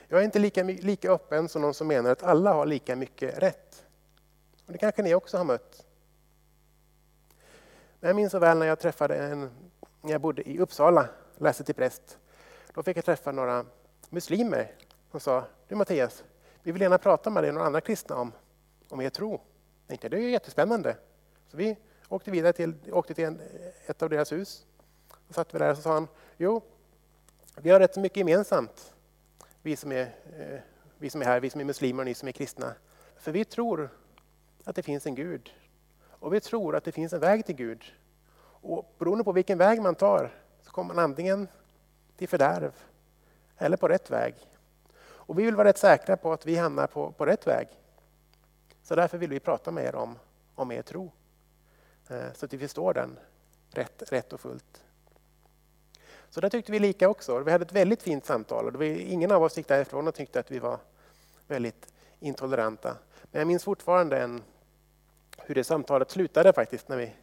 Jag 0.08 0.20
är 0.20 0.24
inte 0.24 0.40
lika, 0.40 0.64
lika 0.64 1.12
öppen 1.12 1.50
som 1.50 1.62
någon 1.62 1.74
som 1.74 1.88
menar 1.88 2.12
att 2.12 2.24
alla 2.24 2.54
har 2.54 2.66
lika 2.66 2.96
mycket 2.96 3.38
rätt. 3.38 3.86
Och 4.66 4.72
det 4.72 4.78
kanske 4.78 5.02
ni 5.04 5.16
också 5.16 5.38
har 5.38 5.44
mött. 5.44 5.86
Men 8.00 8.08
jag 8.08 8.16
minns 8.16 8.32
så 8.32 8.40
väl 8.40 8.58
när 8.58 8.66
jag 8.66 8.80
träffade 8.80 9.16
en, 9.16 9.50
när 10.02 10.12
jag 10.12 10.22
bodde 10.22 10.50
i 10.50 10.60
Uppsala, 10.60 11.10
läste 11.38 11.64
till 11.64 11.76
präst. 11.76 12.18
Då 12.74 12.84
fick 12.84 12.98
jag 12.98 13.06
träffa 13.06 13.32
några 13.32 13.66
muslimer 14.10 14.72
som 15.12 15.20
sa, 15.20 15.46
du 15.68 15.76
Mattias, 15.76 16.24
vi 16.64 16.72
vill 16.72 16.82
gärna 16.82 16.98
prata 16.98 17.30
med 17.30 17.44
dig 17.44 17.50
och 17.50 17.54
några 17.54 17.68
andra 17.68 17.82
kristna 17.82 18.16
om, 18.16 18.32
om 18.90 19.02
er 19.02 19.10
tro. 19.10 19.32
Jag 19.32 19.88
tänkte, 19.88 20.10
det 20.10 20.18
är 20.18 20.22
ju 20.22 20.32
jättespännande. 20.32 20.98
Så 21.48 21.58
vi 21.58 21.78
åkte 22.10 22.32
vidare 22.32 22.54
till, 22.54 22.76
åkte 22.92 23.14
till 23.14 23.26
en, 23.26 23.42
ett 23.86 24.02
av 24.04 24.10
deras 24.10 24.32
hus. 24.32 24.66
Då 25.28 25.34
satt 25.34 25.54
vi 25.54 25.60
där 25.60 25.70
och 25.70 25.76
så 25.76 25.82
sa 25.82 25.94
han, 25.94 26.08
jo, 26.38 26.62
vi 27.56 27.70
har 27.70 27.80
rätt 27.80 27.98
mycket 27.98 28.18
gemensamt. 28.18 28.93
Vi 29.66 29.76
som, 29.76 29.92
är, 29.92 30.02
eh, 30.40 30.60
vi 30.98 31.10
som 31.10 31.22
är 31.22 31.26
här, 31.26 31.40
vi 31.40 31.50
som 31.50 31.62
är 31.62 31.66
muslimer 31.66 32.02
och 32.02 32.06
ni 32.06 32.14
som 32.14 32.28
är 32.28 32.32
kristna. 32.32 32.74
För 33.18 33.32
vi 33.32 33.46
tror 33.46 33.90
att 34.64 34.76
det 34.76 34.84
finns 34.84 35.06
en 35.06 35.16
Gud. 35.16 35.54
Och 36.06 36.34
vi 36.34 36.40
tror 36.40 36.76
att 36.76 36.84
det 36.84 36.92
finns 36.92 37.14
en 37.14 37.20
väg 37.20 37.46
till 37.46 37.56
Gud. 37.56 37.84
Och 38.46 38.96
beroende 38.98 39.24
på 39.24 39.32
vilken 39.32 39.58
väg 39.58 39.82
man 39.82 39.96
tar 39.96 40.32
så 40.62 40.72
kommer 40.72 40.94
man 40.94 41.04
antingen 41.04 41.48
till 42.18 42.30
fördärv 42.30 42.72
eller 43.58 43.78
på 43.78 43.88
rätt 43.88 44.12
väg. 44.12 44.36
Och 45.02 45.40
vi 45.40 45.44
vill 45.44 45.56
vara 45.56 45.68
rätt 45.68 45.78
säkra 45.78 46.18
på 46.18 46.34
att 46.34 46.46
vi 46.46 46.56
hamnar 46.56 46.88
på, 46.88 47.12
på 47.12 47.26
rätt 47.26 47.48
väg. 47.48 47.68
Så 48.82 48.96
därför 48.96 49.18
vill 49.18 49.30
vi 49.30 49.40
prata 49.40 49.72
med 49.72 49.86
er 49.86 49.96
om, 49.96 50.20
om 50.56 50.72
er 50.72 50.82
tro. 50.82 51.12
Eh, 52.10 52.34
så 52.34 52.46
att 52.46 52.54
vi 52.54 52.60
förstår 52.60 52.94
den 52.94 53.20
rätt, 53.70 54.12
rätt 54.12 54.34
och 54.34 54.40
fullt. 54.40 54.84
Så 56.34 56.42
där 56.42 56.50
tyckte 56.50 56.72
vi 56.72 56.80
lika 56.80 57.10
också. 57.10 57.40
Vi 57.40 57.52
hade 57.52 57.66
ett 57.66 57.72
väldigt 57.72 58.04
fint 58.04 58.26
samtal. 58.26 58.76
Och 58.76 58.86
ingen 58.86 59.32
av 59.32 59.44
oss 59.44 59.58
gick 59.58 59.68
därifrån 59.68 60.08
och 60.08 60.16
tyckte 60.16 60.40
att 60.40 60.52
vi 60.52 60.60
var 60.60 60.80
väldigt 61.48 61.94
intoleranta. 62.20 62.98
Men 63.32 63.40
jag 63.40 63.48
minns 63.48 63.64
fortfarande 63.64 64.20
en, 64.20 64.42
hur 65.38 65.56
det 65.56 65.64
samtalet 65.64 66.12
slutade 66.12 66.54
faktiskt. 66.54 66.90
När 66.90 66.98
vi, 66.98 67.14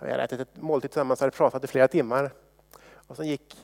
vi 0.00 0.10
hade 0.10 0.22
ätit 0.22 0.40
ett 0.40 0.56
måltid 0.56 0.90
tillsammans 0.90 1.20
och 1.20 1.24
hade 1.24 1.36
pratat 1.36 1.64
i 1.64 1.66
flera 1.66 1.88
timmar. 1.88 2.30
Och 3.06 3.16
så 3.16 3.24
gick 3.24 3.56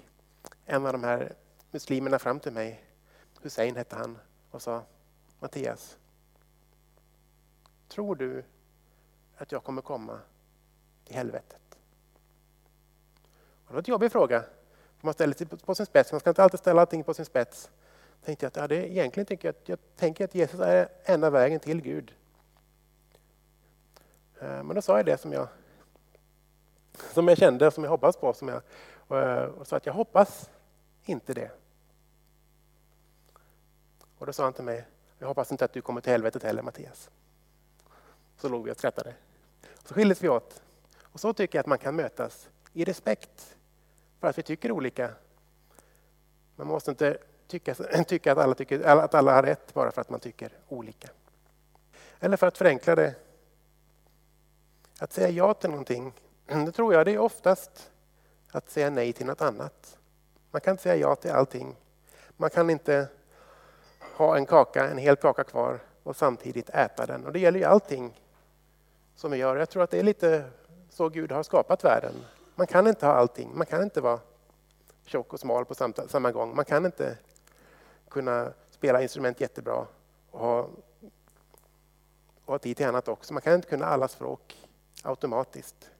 en 0.66 0.86
av 0.86 0.92
de 0.92 1.04
här 1.04 1.32
muslimerna 1.70 2.18
fram 2.18 2.40
till 2.40 2.52
mig, 2.52 2.84
Hussein 3.42 3.76
hette 3.76 3.96
han, 3.96 4.18
och 4.50 4.62
sa 4.62 4.82
Mattias, 5.38 5.96
tror 7.88 8.16
du 8.16 8.44
att 9.36 9.52
jag 9.52 9.64
kommer 9.64 9.82
komma 9.82 10.20
till 11.04 11.14
helvetet? 11.16 11.59
Och 13.70 13.76
det 13.76 13.76
var 13.76 13.88
en 13.88 13.92
jobbig 13.92 14.12
fråga. 14.12 14.44
Man 15.00 15.14
ställer 15.14 15.34
sig 15.34 15.46
på 15.46 15.74
sin 15.74 15.86
spets. 15.86 16.12
Man 16.12 16.20
ska 16.20 16.30
inte 16.30 16.42
alltid 16.42 16.60
ställa 16.60 16.80
allting 16.80 17.04
på 17.04 17.14
sin 17.14 17.24
spets. 17.24 17.70
Tänkte 18.24 18.44
jag 18.44 18.48
att, 18.48 18.56
ja, 18.56 18.68
det, 18.68 18.90
egentligen 18.90 19.26
tänker 19.26 19.48
jag, 19.48 19.54
att, 19.62 19.68
jag 19.68 19.78
tänker 19.96 20.24
att 20.24 20.34
Jesus 20.34 20.60
är 20.60 20.88
enda 21.04 21.30
vägen 21.30 21.60
till 21.60 21.80
Gud. 21.82 22.14
Eh, 24.40 24.62
men 24.62 24.74
då 24.74 24.82
sa 24.82 24.96
jag 24.96 25.06
det 25.06 25.18
som 25.18 25.32
jag, 25.32 25.48
som 27.12 27.28
jag 27.28 27.38
kände, 27.38 27.70
som 27.70 27.84
jag 27.84 27.90
hoppas 27.90 28.16
på. 28.16 28.32
Som 28.32 28.48
jag, 28.48 28.62
eh, 29.22 29.44
och 29.44 29.66
sa 29.66 29.76
att 29.76 29.86
jag 29.86 29.92
hoppas 29.92 30.50
inte 31.04 31.34
det. 31.34 31.50
Och 34.18 34.26
då 34.26 34.32
sa 34.32 34.44
han 34.44 34.52
till 34.52 34.64
mig, 34.64 34.86
jag 35.18 35.28
hoppas 35.28 35.52
inte 35.52 35.64
att 35.64 35.72
du 35.72 35.82
kommer 35.82 36.00
till 36.00 36.12
helvetet 36.12 36.42
heller 36.42 36.62
Mattias. 36.62 37.10
Så 38.36 38.48
låg 38.48 38.64
vi 38.64 38.72
och 38.72 38.76
skrattade. 38.76 39.14
Så 39.84 39.94
skildes 39.94 40.22
vi 40.22 40.28
åt. 40.28 40.62
Och 41.02 41.20
så 41.20 41.32
tycker 41.32 41.58
jag 41.58 41.60
att 41.60 41.66
man 41.66 41.78
kan 41.78 41.96
mötas 41.96 42.48
i 42.72 42.84
respekt 42.84 43.56
för 44.20 44.28
att 44.28 44.38
vi 44.38 44.42
tycker 44.42 44.72
olika. 44.72 45.10
Man 46.56 46.66
måste 46.66 46.90
inte 46.90 47.18
tycka, 47.46 47.74
tycka 48.06 48.32
att, 48.32 48.38
alla 48.38 48.54
tycker, 48.54 48.80
att 48.80 49.14
alla 49.14 49.34
har 49.34 49.42
rätt 49.42 49.74
bara 49.74 49.90
för 49.90 50.00
att 50.00 50.10
man 50.10 50.20
tycker 50.20 50.52
olika. 50.68 51.08
Eller 52.20 52.36
för 52.36 52.46
att 52.46 52.58
förenkla 52.58 52.94
det, 52.94 53.14
att 54.98 55.12
säga 55.12 55.28
ja 55.28 55.54
till 55.54 55.70
någonting, 55.70 56.12
det 56.46 56.72
tror 56.72 56.94
jag 56.94 57.06
det 57.06 57.14
är 57.14 57.18
oftast 57.18 57.90
att 58.52 58.70
säga 58.70 58.90
nej 58.90 59.12
till 59.12 59.26
något 59.26 59.40
annat. 59.40 59.98
Man 60.50 60.60
kan 60.60 60.72
inte 60.72 60.82
säga 60.82 60.96
ja 60.96 61.14
till 61.16 61.30
allting. 61.30 61.76
Man 62.36 62.50
kan 62.50 62.70
inte 62.70 63.08
ha 64.16 64.36
en 64.36 64.46
kaka, 64.46 64.88
en 64.88 64.98
hel 64.98 65.16
kaka 65.16 65.44
kvar 65.44 65.80
och 66.02 66.16
samtidigt 66.16 66.70
äta 66.70 67.06
den. 67.06 67.26
Och 67.26 67.32
det 67.32 67.38
gäller 67.38 67.58
ju 67.58 67.64
allting 67.64 68.20
som 69.14 69.30
vi 69.30 69.36
gör. 69.36 69.56
Jag 69.56 69.70
tror 69.70 69.82
att 69.82 69.90
det 69.90 69.98
är 69.98 70.02
lite 70.02 70.44
så 70.90 71.08
Gud 71.08 71.32
har 71.32 71.42
skapat 71.42 71.84
världen. 71.84 72.14
Man 72.60 72.66
kan 72.66 72.86
inte 72.86 73.06
ha 73.06 73.12
allting. 73.12 73.50
Man 73.54 73.66
kan 73.66 73.82
inte 73.82 74.00
vara 74.00 74.20
tjock 75.04 75.32
och 75.32 75.40
smal 75.40 75.64
på 75.64 75.74
samma 76.08 76.32
gång. 76.32 76.56
Man 76.56 76.64
kan 76.64 76.86
inte 76.86 77.18
kunna 78.08 78.52
spela 78.70 79.02
instrument 79.02 79.40
jättebra 79.40 79.86
och 80.30 80.40
ha, 80.40 80.60
och 82.44 82.52
ha 82.52 82.58
tid 82.58 82.76
till 82.76 82.86
annat 82.86 83.08
också. 83.08 83.34
Man 83.34 83.42
kan 83.42 83.54
inte 83.54 83.68
kunna 83.68 83.86
alla 83.86 84.08
språk 84.08 84.68
automatiskt. 85.02 85.90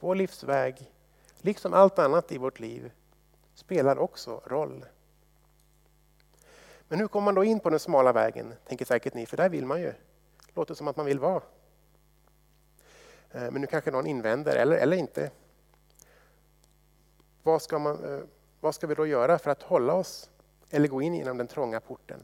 Vår 0.00 0.14
livsväg, 0.14 0.92
liksom 1.38 1.74
allt 1.74 1.98
annat 1.98 2.32
i 2.32 2.38
vårt 2.38 2.60
liv, 2.60 2.92
spelar 3.54 3.98
också 3.98 4.40
roll. 4.46 4.84
Men 6.88 6.98
hur 6.98 7.08
kommer 7.08 7.24
man 7.24 7.34
då 7.34 7.44
in 7.44 7.60
på 7.60 7.70
den 7.70 7.80
smala 7.80 8.12
vägen, 8.12 8.54
tänker 8.68 8.84
säkert 8.84 9.14
ni, 9.14 9.26
för 9.26 9.36
där 9.36 9.48
vill 9.48 9.66
man 9.66 9.80
ju. 9.80 9.92
Låter 10.54 10.74
som 10.74 10.88
att 10.88 10.96
man 10.96 11.06
vill 11.06 11.18
vara. 11.18 11.42
Eh, 13.30 13.50
men 13.50 13.60
nu 13.60 13.66
kanske 13.66 13.90
någon 13.90 14.06
invänder, 14.06 14.56
eller, 14.56 14.76
eller 14.76 14.96
inte. 14.96 15.30
Vad 17.46 17.62
ska, 17.62 17.78
man, 17.78 18.04
eh, 18.04 18.20
vad 18.60 18.74
ska 18.74 18.86
vi 18.86 18.94
då 18.94 19.06
göra 19.06 19.38
för 19.38 19.50
att 19.50 19.62
hålla 19.62 19.94
oss 19.94 20.30
eller 20.70 20.88
gå 20.88 21.02
in 21.02 21.14
genom 21.14 21.36
den 21.36 21.46
trånga 21.46 21.80
porten? 21.80 22.20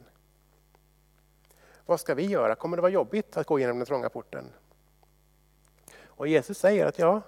Vad 1.86 2.00
ska 2.00 2.14
vi 2.14 2.26
göra? 2.26 2.54
Kommer 2.54 2.76
det 2.76 2.80
vara 2.80 2.92
jobbigt 2.92 3.36
att 3.36 3.46
gå 3.46 3.58
genom 3.58 3.78
den 3.78 3.86
trånga 3.86 4.08
porten? 4.08 4.44
Och 6.02 6.28
Jesus 6.28 6.58
säger 6.58 6.86
att 6.86 6.98
ja, 6.98 7.22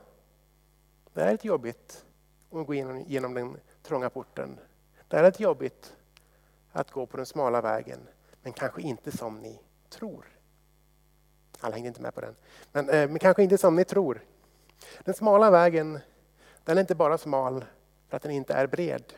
det 1.12 1.20
är 1.20 1.32
lite 1.32 1.46
jobbigt 1.46 2.04
att 2.50 2.66
gå 2.66 2.74
igenom, 2.74 3.00
genom 3.00 3.34
den 3.34 3.56
trånga 3.82 4.10
porten. 4.10 4.58
Det 5.08 5.16
är 5.16 5.22
lite 5.22 5.42
jobbigt 5.42 5.96
att 6.72 6.90
gå 6.90 7.06
på 7.06 7.16
den 7.16 7.26
smala 7.26 7.60
vägen, 7.60 8.08
men 8.42 8.52
kanske 8.52 8.82
inte 8.82 9.16
som 9.16 9.40
ni 9.40 9.60
tror. 9.88 10.24
Alla 11.60 11.74
hängde 11.74 11.88
inte 11.88 12.02
med 12.02 12.14
på 12.14 12.20
den. 12.20 12.34
Men, 12.72 12.88
eh, 12.88 13.08
men 13.08 13.18
kanske 13.18 13.42
inte 13.42 13.58
som 13.58 13.76
ni 13.76 13.84
tror. 13.84 14.24
Den 15.04 15.14
smala 15.14 15.50
vägen, 15.50 15.98
den 16.64 16.76
är 16.76 16.80
inte 16.80 16.94
bara 16.94 17.18
smal 17.18 17.64
för 18.08 18.16
att 18.16 18.22
den 18.22 18.32
inte 18.32 18.54
är 18.54 18.66
bred. 18.66 19.12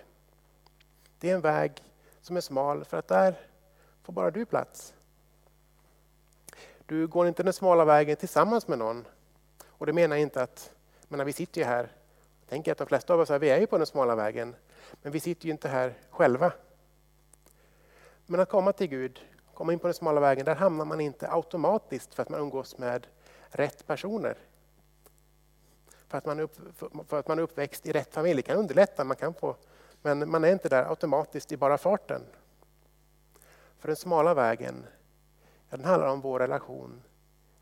Det 1.18 1.30
är 1.30 1.34
en 1.34 1.40
väg 1.40 1.84
som 2.20 2.36
är 2.36 2.40
smal 2.40 2.84
för 2.84 2.96
att 2.96 3.08
där 3.08 3.40
får 4.02 4.12
bara 4.12 4.30
du 4.30 4.44
plats. 4.44 4.94
Du 6.86 7.06
går 7.06 7.28
inte 7.28 7.42
den 7.42 7.52
smala 7.52 7.84
vägen 7.84 8.16
tillsammans 8.16 8.68
med 8.68 8.78
någon. 8.78 9.06
Och 9.64 9.86
det 9.86 9.92
menar 9.92 10.16
jag 10.16 10.22
inte 10.22 10.42
att, 10.42 10.72
men 11.08 11.26
vi 11.26 11.32
sitter 11.32 11.60
ju 11.60 11.66
här, 11.66 11.92
jag 12.40 12.48
tänker 12.48 12.72
att 12.72 12.78
de 12.78 12.86
flesta 12.86 13.14
av 13.14 13.20
oss 13.20 13.28
här, 13.28 13.38
vi 13.38 13.50
är 13.50 13.60
ju 13.60 13.66
på 13.66 13.78
den 13.78 13.86
smala 13.86 14.14
vägen, 14.14 14.56
men 15.02 15.12
vi 15.12 15.20
sitter 15.20 15.46
ju 15.46 15.52
inte 15.52 15.68
här 15.68 15.94
själva. 16.10 16.52
Men 18.26 18.40
att 18.40 18.48
komma 18.48 18.72
till 18.72 18.86
Gud, 18.86 19.20
komma 19.54 19.72
in 19.72 19.78
på 19.78 19.86
den 19.86 19.94
smala 19.94 20.20
vägen, 20.20 20.44
där 20.44 20.54
hamnar 20.54 20.84
man 20.84 21.00
inte 21.00 21.30
automatiskt 21.30 22.14
för 22.14 22.22
att 22.22 22.28
man 22.28 22.40
umgås 22.40 22.78
med 22.78 23.06
rätt 23.48 23.86
personer. 23.86 24.36
För 26.08 26.18
att 26.18 26.26
man 26.26 26.38
är, 26.38 26.42
upp, 26.42 26.56
för 27.08 27.18
att 27.18 27.28
man 27.28 27.38
är 27.38 27.42
uppväxt 27.42 27.86
i 27.86 27.92
rätt 27.92 28.14
familj. 28.14 28.36
Det 28.36 28.42
kan 28.42 28.58
underlätta, 28.58 29.04
man 29.04 29.16
kan 29.16 29.34
få, 29.34 29.56
men 30.02 30.30
man 30.30 30.44
är 30.44 30.52
inte 30.52 30.68
där 30.68 30.84
automatiskt 30.90 31.52
i 31.52 31.56
bara 31.56 31.78
farten. 31.78 32.22
För 33.78 33.88
den 33.88 33.96
smala 33.96 34.34
vägen, 34.34 34.86
ja, 35.70 35.76
den 35.76 35.86
handlar 35.86 36.08
om 36.08 36.20
vår 36.20 36.38
relation 36.38 37.02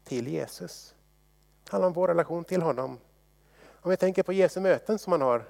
till 0.04 0.28
Jesus. 0.28 0.94
Den 1.64 1.72
handlar 1.72 1.86
om 1.86 1.92
vår 1.92 2.08
relation 2.08 2.44
till 2.44 2.62
honom. 2.62 2.98
Om 3.66 3.90
vi 3.90 3.96
tänker 3.96 4.22
på 4.22 4.32
Jesu 4.32 4.60
möten 4.60 4.98
som 4.98 5.10
man 5.10 5.20
har 5.20 5.44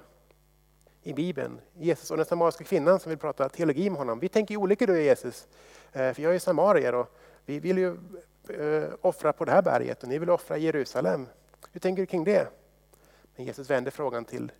i 1.03 1.13
Bibeln. 1.13 1.61
Jesus 1.73 2.11
och 2.11 2.17
den 2.17 2.25
samariska 2.25 2.63
kvinnan 2.63 2.99
som 2.99 3.09
vill 3.09 3.19
prata 3.19 3.49
teologi 3.49 3.89
med 3.89 3.99
honom. 3.99 4.19
Vi 4.19 4.29
tänker 4.29 4.57
olika 4.57 4.85
du 4.85 5.03
Jesus. 5.03 5.47
Eh, 5.93 6.13
för 6.13 6.21
jag 6.21 6.35
är 6.35 6.39
samarier 6.39 6.95
och 6.95 7.15
vi 7.45 7.59
vill 7.59 7.77
ju 7.77 7.97
eh, 8.49 8.89
offra 9.01 9.33
på 9.33 9.45
det 9.45 9.51
här 9.51 9.61
berget 9.61 10.03
och 10.03 10.09
ni 10.09 10.19
vill 10.19 10.29
offra 10.29 10.57
Jerusalem. 10.57 11.27
Hur 11.71 11.79
tänker 11.79 12.01
du 12.01 12.05
kring 12.05 12.23
det? 12.23 12.47
Men 13.35 13.45
Jesus 13.45 13.69
vänder 13.69 13.91
frågan 13.91 14.25
till, 14.25 14.51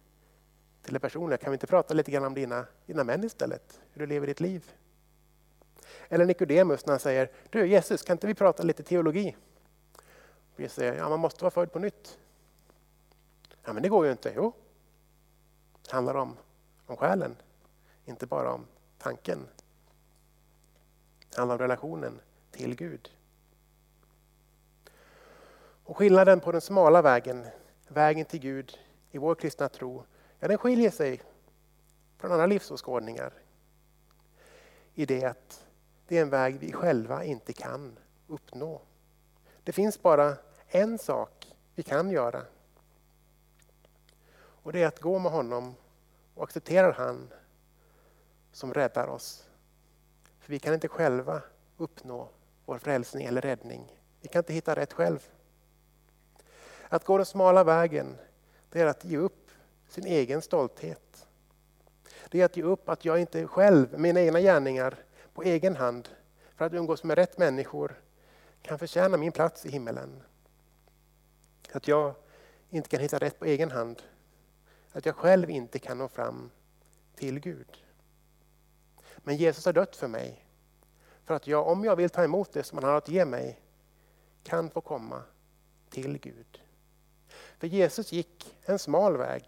till 0.81 0.93
det 0.93 0.99
personliga. 0.99 1.37
Kan 1.37 1.51
vi 1.51 1.55
inte 1.55 1.67
prata 1.67 1.93
lite 1.93 2.11
grann 2.11 2.25
om 2.25 2.33
dina, 2.33 2.65
dina 2.85 3.03
män 3.03 3.23
istället? 3.23 3.79
Hur 3.91 3.99
du 3.99 4.05
lever 4.05 4.27
ditt 4.27 4.39
liv? 4.39 4.71
Eller 6.09 6.25
Nikodemus 6.25 6.85
när 6.85 6.93
han 6.93 6.99
säger, 6.99 7.31
du 7.49 7.67
Jesus, 7.67 8.01
kan 8.03 8.13
inte 8.13 8.27
vi 8.27 8.33
prata 8.33 8.63
lite 8.63 8.83
teologi? 8.83 9.35
Jesus 10.55 10.75
säger, 10.75 10.93
ja 10.93 11.09
man 11.09 11.19
måste 11.19 11.43
vara 11.43 11.51
född 11.51 11.71
på 11.71 11.79
nytt. 11.79 12.17
Ja 13.63 13.73
men 13.73 13.83
det 13.83 13.89
går 13.89 14.05
ju 14.05 14.11
inte. 14.11 14.33
Jo. 14.35 14.53
Det 15.81 15.91
handlar 15.91 16.15
om, 16.15 16.37
om 16.85 16.97
själen, 16.97 17.35
inte 18.05 18.27
bara 18.27 18.53
om 18.53 18.65
tanken. 18.97 19.47
Det 21.29 21.37
handlar 21.37 21.55
om 21.55 21.59
relationen 21.59 22.19
till 22.51 22.75
Gud. 22.75 23.11
Och 25.83 25.97
skillnaden 25.97 26.39
på 26.39 26.51
den 26.51 26.61
smala 26.61 27.01
vägen, 27.01 27.45
vägen 27.87 28.25
till 28.25 28.39
Gud 28.39 28.79
i 29.11 29.17
vår 29.17 29.35
kristna 29.35 29.69
tro, 29.69 30.03
ja, 30.39 30.47
den 30.47 30.57
skiljer 30.57 30.91
sig 30.91 31.21
från 32.17 32.31
andra 32.31 32.45
livsåskådningar 32.45 33.33
i 34.93 35.05
det 35.05 35.23
att 35.23 35.65
det 36.07 36.17
är 36.17 36.21
en 36.21 36.29
väg 36.29 36.59
vi 36.59 36.71
själva 36.71 37.23
inte 37.23 37.53
kan 37.53 37.99
uppnå. 38.27 38.81
Det 39.63 39.71
finns 39.71 40.01
bara 40.01 40.37
en 40.67 40.97
sak 40.97 41.55
vi 41.75 41.83
kan 41.83 42.11
göra. 42.11 42.41
Och 44.37 44.73
det 44.73 44.83
är 44.83 44.87
att 44.87 44.99
gå 44.99 45.19
med 45.19 45.31
honom 45.31 45.75
och 46.33 46.43
acceptera 46.43 46.91
han 46.91 47.33
som 48.51 48.73
räddar 48.73 49.07
oss. 49.07 49.49
För 50.39 50.51
vi 50.51 50.59
kan 50.59 50.73
inte 50.73 50.87
själva 50.87 51.41
uppnå 51.77 52.29
vår 52.65 52.77
frälsning 52.77 53.25
eller 53.25 53.41
räddning. 53.41 53.99
Vi 54.21 54.27
kan 54.27 54.39
inte 54.39 54.53
hitta 54.53 54.75
rätt 54.75 54.93
själv. 54.93 55.29
Att 56.95 57.05
gå 57.05 57.17
den 57.17 57.25
smala 57.25 57.63
vägen, 57.63 58.17
det 58.69 58.81
är 58.81 58.85
att 58.85 59.05
ge 59.05 59.17
upp 59.17 59.51
sin 59.87 60.05
egen 60.05 60.41
stolthet. 60.41 61.27
Det 62.29 62.41
är 62.41 62.45
att 62.45 62.57
ge 62.57 62.63
upp 62.63 62.89
att 62.89 63.05
jag 63.05 63.19
inte 63.19 63.47
själv, 63.47 63.99
mina 63.99 64.21
egna 64.21 64.41
gärningar, 64.41 64.95
på 65.33 65.43
egen 65.43 65.75
hand, 65.75 66.09
för 66.55 66.65
att 66.65 66.73
umgås 66.73 67.03
med 67.03 67.17
rätt 67.17 67.37
människor, 67.37 68.01
kan 68.61 68.79
förtjäna 68.79 69.17
min 69.17 69.31
plats 69.31 69.65
i 69.65 69.71
himmelen. 69.71 70.23
Att 71.71 71.87
jag 71.87 72.15
inte 72.69 72.89
kan 72.89 72.99
hitta 72.99 73.19
rätt 73.19 73.39
på 73.39 73.45
egen 73.45 73.71
hand. 73.71 74.01
Att 74.91 75.05
jag 75.05 75.15
själv 75.15 75.49
inte 75.49 75.79
kan 75.79 75.97
nå 75.97 76.07
fram 76.07 76.49
till 77.15 77.39
Gud. 77.39 77.83
Men 79.17 79.37
Jesus 79.37 79.65
har 79.65 79.73
dött 79.73 79.95
för 79.95 80.07
mig. 80.07 80.45
För 81.23 81.33
att 81.33 81.47
jag, 81.47 81.67
om 81.67 81.83
jag 81.83 81.95
vill 81.95 82.09
ta 82.09 82.23
emot 82.23 82.53
det 82.53 82.63
som 82.63 82.77
han 82.77 82.89
har 82.89 82.97
att 82.97 83.09
ge 83.09 83.25
mig, 83.25 83.61
kan 84.43 84.69
få 84.69 84.81
komma 84.81 85.23
till 85.89 86.17
Gud. 86.17 86.64
För 87.59 87.67
Jesus 87.67 88.11
gick 88.11 88.55
en 88.65 88.79
smal 88.79 89.17
väg. 89.17 89.43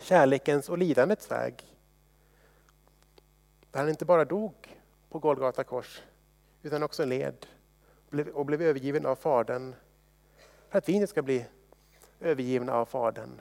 Kärlekens 0.00 0.68
och 0.68 0.78
lidandets 0.78 1.30
väg. 1.30 1.76
Där 3.70 3.80
han 3.80 3.88
inte 3.88 4.04
bara 4.04 4.24
dog 4.24 4.80
på 5.08 5.18
Golgata 5.18 5.64
kors, 5.64 6.02
utan 6.62 6.82
också 6.82 7.04
led 7.04 7.46
och 8.34 8.46
blev 8.46 8.62
övergiven 8.62 9.06
av 9.06 9.16
Fadern 9.16 9.74
för 10.70 10.78
att 10.78 10.88
vi 10.88 10.92
inte 10.92 11.06
ska 11.06 11.22
bli 11.22 11.46
övergivna 12.20 12.72
av 12.72 12.84
Fadern, 12.84 13.40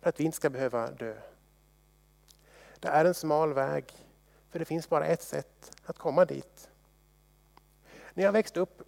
för 0.00 0.08
att 0.08 0.20
vi 0.20 0.24
inte 0.24 0.36
ska 0.36 0.50
behöva 0.50 0.90
dö. 0.90 1.16
Det 2.80 2.88
är 2.88 3.04
en 3.04 3.14
smal 3.14 3.54
väg, 3.54 3.84
för 4.50 4.58
det 4.58 4.64
finns 4.64 4.88
bara 4.88 5.06
ett 5.06 5.22
sätt 5.22 5.76
att 5.84 5.98
komma 5.98 6.24
dit. 6.24 6.70
När 8.14 8.24
jag 8.24 8.32
växte 8.32 8.60
upp 8.60 8.82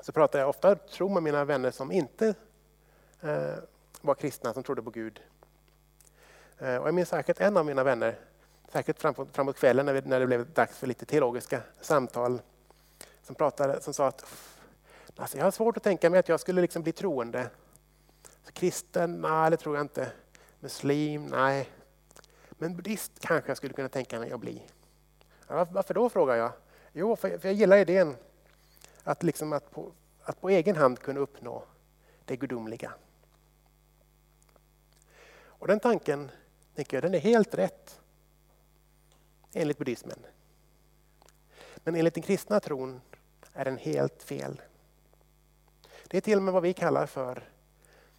så 0.00 0.12
pratade 0.12 0.42
jag 0.42 0.48
ofta 0.48 0.74
tro 0.74 1.08
med 1.08 1.22
mina 1.22 1.44
vänner 1.44 1.70
som 1.70 1.92
inte 1.92 2.34
Eh, 3.22 3.54
var 4.00 4.14
kristna, 4.14 4.54
som 4.54 4.62
trodde 4.62 4.82
på 4.82 4.90
Gud. 4.90 5.20
Eh, 6.58 6.76
och 6.76 6.88
jag 6.88 6.94
minns 6.94 7.08
säkert 7.08 7.40
en 7.40 7.56
av 7.56 7.66
mina 7.66 7.84
vänner, 7.84 8.18
säkert 8.72 8.98
framåt, 8.98 9.28
framåt 9.32 9.56
kvällen 9.56 9.86
när, 9.86 9.92
vi, 9.92 10.00
när 10.00 10.20
det 10.20 10.26
blev 10.26 10.52
dags 10.52 10.78
för 10.78 10.86
lite 10.86 11.06
teologiska 11.06 11.62
samtal, 11.80 12.40
som, 13.22 13.34
pratade, 13.34 13.80
som 13.80 13.94
sa 13.94 14.06
att 14.06 14.24
Alltså 15.16 15.36
jag 15.36 15.44
har 15.44 15.50
svårt 15.50 15.76
att 15.76 15.82
tänka 15.82 16.10
mig 16.10 16.20
att 16.20 16.28
jag 16.28 16.40
skulle 16.40 16.60
liksom 16.60 16.82
bli 16.82 16.92
troende. 16.92 17.50
Så 18.42 18.52
kristen? 18.52 19.20
Nej, 19.20 19.50
det 19.50 19.56
tror 19.56 19.76
jag 19.76 19.84
inte. 19.84 20.12
Muslim? 20.60 21.26
Nej. 21.26 21.68
Men 22.50 22.76
buddhist 22.76 23.12
kanske 23.20 23.50
jag 23.50 23.56
skulle 23.56 23.72
kunna 23.72 23.88
tänka 23.88 24.18
mig 24.18 24.32
att 24.32 24.40
bli. 24.40 24.62
Ja, 25.48 25.66
varför 25.70 25.94
då, 25.94 26.08
frågar 26.08 26.36
jag. 26.36 26.52
Jo, 26.92 27.16
för, 27.16 27.38
för 27.38 27.48
jag 27.48 27.54
gillar 27.54 27.76
idén 27.76 28.16
att, 29.04 29.22
liksom 29.22 29.52
att, 29.52 29.70
på, 29.70 29.92
att 30.22 30.40
på 30.40 30.50
egen 30.50 30.76
hand 30.76 30.98
kunna 30.98 31.20
uppnå 31.20 31.64
det 32.24 32.36
gudomliga. 32.36 32.92
Och 35.62 35.68
den 35.68 35.80
tanken, 35.80 36.30
tänker 36.74 36.96
jag, 36.96 37.04
den 37.04 37.14
är 37.14 37.18
helt 37.18 37.54
rätt 37.54 38.00
enligt 39.52 39.78
buddhismen. 39.78 40.18
Men 41.76 41.94
enligt 41.94 42.14
den 42.14 42.22
kristna 42.22 42.60
tron 42.60 43.00
är 43.52 43.64
den 43.64 43.76
helt 43.76 44.22
fel. 44.22 44.60
Det 46.08 46.16
är 46.16 46.20
till 46.20 46.36
och 46.36 46.42
med 46.42 46.54
vad 46.54 46.62
vi 46.62 46.72
kallar 46.72 47.06
för 47.06 47.48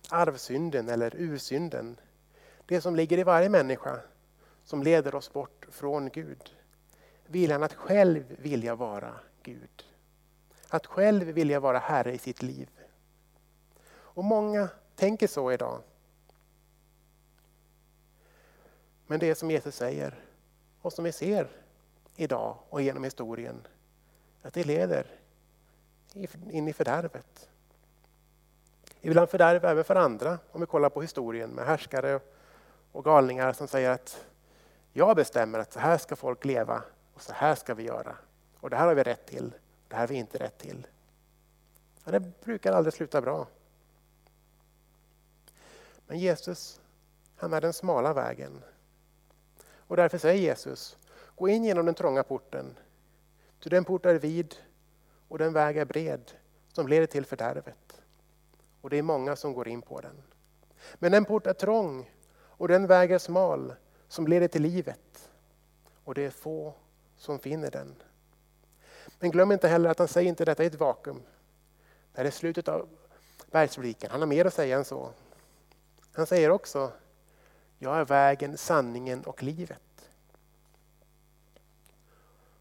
arvsynden 0.10 0.90
eller 0.90 1.16
ursynden. 1.16 2.00
Det 2.66 2.82
som 2.82 2.96
ligger 2.96 3.18
i 3.18 3.24
varje 3.24 3.50
människa 3.50 4.00
som 4.64 4.84
leder 4.84 5.16
oss 5.16 5.34
bort 5.34 5.68
från 5.72 6.10
Gud. 6.10 6.56
Viljan 7.28 7.64
att 7.64 7.74
själv 7.74 8.36
vilja 8.40 8.76
vara 8.76 9.14
Gud. 9.42 9.86
Att 10.70 10.86
själv 10.86 11.28
vilja 11.28 11.60
vara 11.60 11.80
Herre 11.80 12.14
i 12.14 12.18
sitt 12.18 12.42
liv. 12.42 12.70
Och 13.90 14.24
många 14.24 14.70
tänker 14.96 15.28
så 15.28 15.52
idag. 15.52 15.82
Men 19.14 19.20
det 19.20 19.36
som 19.36 19.52
Jesus 19.52 19.76
säger 19.76 20.16
och 20.82 20.94
som 20.94 21.06
vi 21.06 21.12
ser 21.12 21.48
idag 22.16 22.58
och 22.70 22.82
genom 22.82 23.04
historien, 23.04 23.68
att 24.42 24.54
det 24.54 24.64
leder 24.64 25.08
in 26.52 26.68
i 26.68 26.74
fördärvet. 26.74 27.50
Ibland 29.02 29.30
fördärv 29.30 29.66
även 29.66 29.84
för 29.84 29.96
andra, 29.96 30.40
om 30.52 30.62
vi 30.62 30.68
kollar 30.68 30.90
på 30.90 31.02
historien 31.02 31.50
med 31.50 31.66
härskare 31.66 32.20
och 32.92 33.04
galningar 33.04 33.54
som 33.54 33.68
säger 33.68 33.90
att 33.90 34.26
jag 34.94 35.16
bestämmer 35.16 35.60
att 35.60 35.74
så 35.74 35.80
här 35.80 35.98
ska 35.98 36.16
folk 36.16 36.46
leva 36.46 36.84
och 37.14 37.22
så 37.22 37.34
här 37.34 37.56
ska 37.56 37.74
vi 37.74 37.84
göra. 37.84 38.16
Och 38.60 38.70
det 38.70 38.76
här 38.76 38.88
har 38.88 38.96
vi 38.96 39.04
rätt 39.04 39.26
till, 39.26 39.54
det 39.88 39.96
här 39.96 40.02
har 40.02 40.08
vi 40.08 40.16
inte 40.16 40.38
rätt 40.38 40.58
till. 40.58 40.88
Ja, 42.04 42.12
det 42.12 42.44
brukar 42.44 42.74
aldrig 42.74 42.94
sluta 42.94 43.22
bra. 43.22 43.48
Men 46.08 46.20
Jesus, 46.20 46.82
han 47.36 47.54
är 47.54 47.62
den 47.62 47.74
smala 47.74 48.14
vägen. 48.14 48.62
Och 49.88 49.98
därför 49.98 50.18
säger 50.18 50.42
Jesus, 50.42 50.98
gå 51.36 51.50
in 51.50 51.64
genom 51.64 51.86
den 51.86 51.96
trånga 51.96 52.24
porten. 52.24 52.78
Ty 53.60 53.70
den 53.70 53.86
port 53.86 54.06
är 54.06 54.16
vid 54.16 54.56
och 55.28 55.38
den 55.38 55.54
väg 55.54 55.78
är 55.78 55.86
bred 55.86 56.32
som 56.74 56.88
leder 56.88 57.06
till 57.06 57.26
fördärvet 57.26 58.02
och 58.82 58.90
det 58.90 58.98
är 58.98 59.04
många 59.04 59.36
som 59.36 59.54
går 59.54 59.68
in 59.68 59.82
på 59.82 60.02
den. 60.02 60.24
Men 60.96 61.12
den 61.12 61.26
port 61.26 61.48
är 61.48 61.54
trång 61.54 62.12
och 62.36 62.68
den 62.68 62.88
väg 62.88 63.12
är 63.12 63.18
smal 63.18 63.74
som 64.08 64.28
leder 64.28 64.48
till 64.48 64.62
livet 64.62 65.30
och 66.04 66.14
det 66.14 66.26
är 66.26 66.30
få 66.30 66.74
som 67.18 67.40
finner 67.40 67.72
den. 67.72 67.96
Men 69.20 69.32
glöm 69.32 69.52
inte 69.52 69.68
heller 69.68 69.90
att 69.90 70.00
han 70.00 70.08
säger 70.08 70.30
inte 70.30 70.46
detta 70.46 70.64
i 70.64 70.68
ett 70.68 70.76
vakuum. 70.76 71.22
Det 72.14 72.22
här 72.22 72.26
är 72.26 72.32
slutet 72.32 72.68
av 72.68 72.90
bergspredikan. 73.52 74.12
Han 74.12 74.22
har 74.22 74.28
mer 74.28 74.46
att 74.46 74.54
säga 74.54 74.78
än 74.78 74.86
så. 74.86 75.10
Han 76.14 76.28
säger 76.28 76.50
också, 76.50 76.92
jag 77.84 77.98
är 77.98 78.06
vägen, 78.06 78.58
sanningen 78.58 79.24
och 79.24 79.44
livet. 79.44 80.10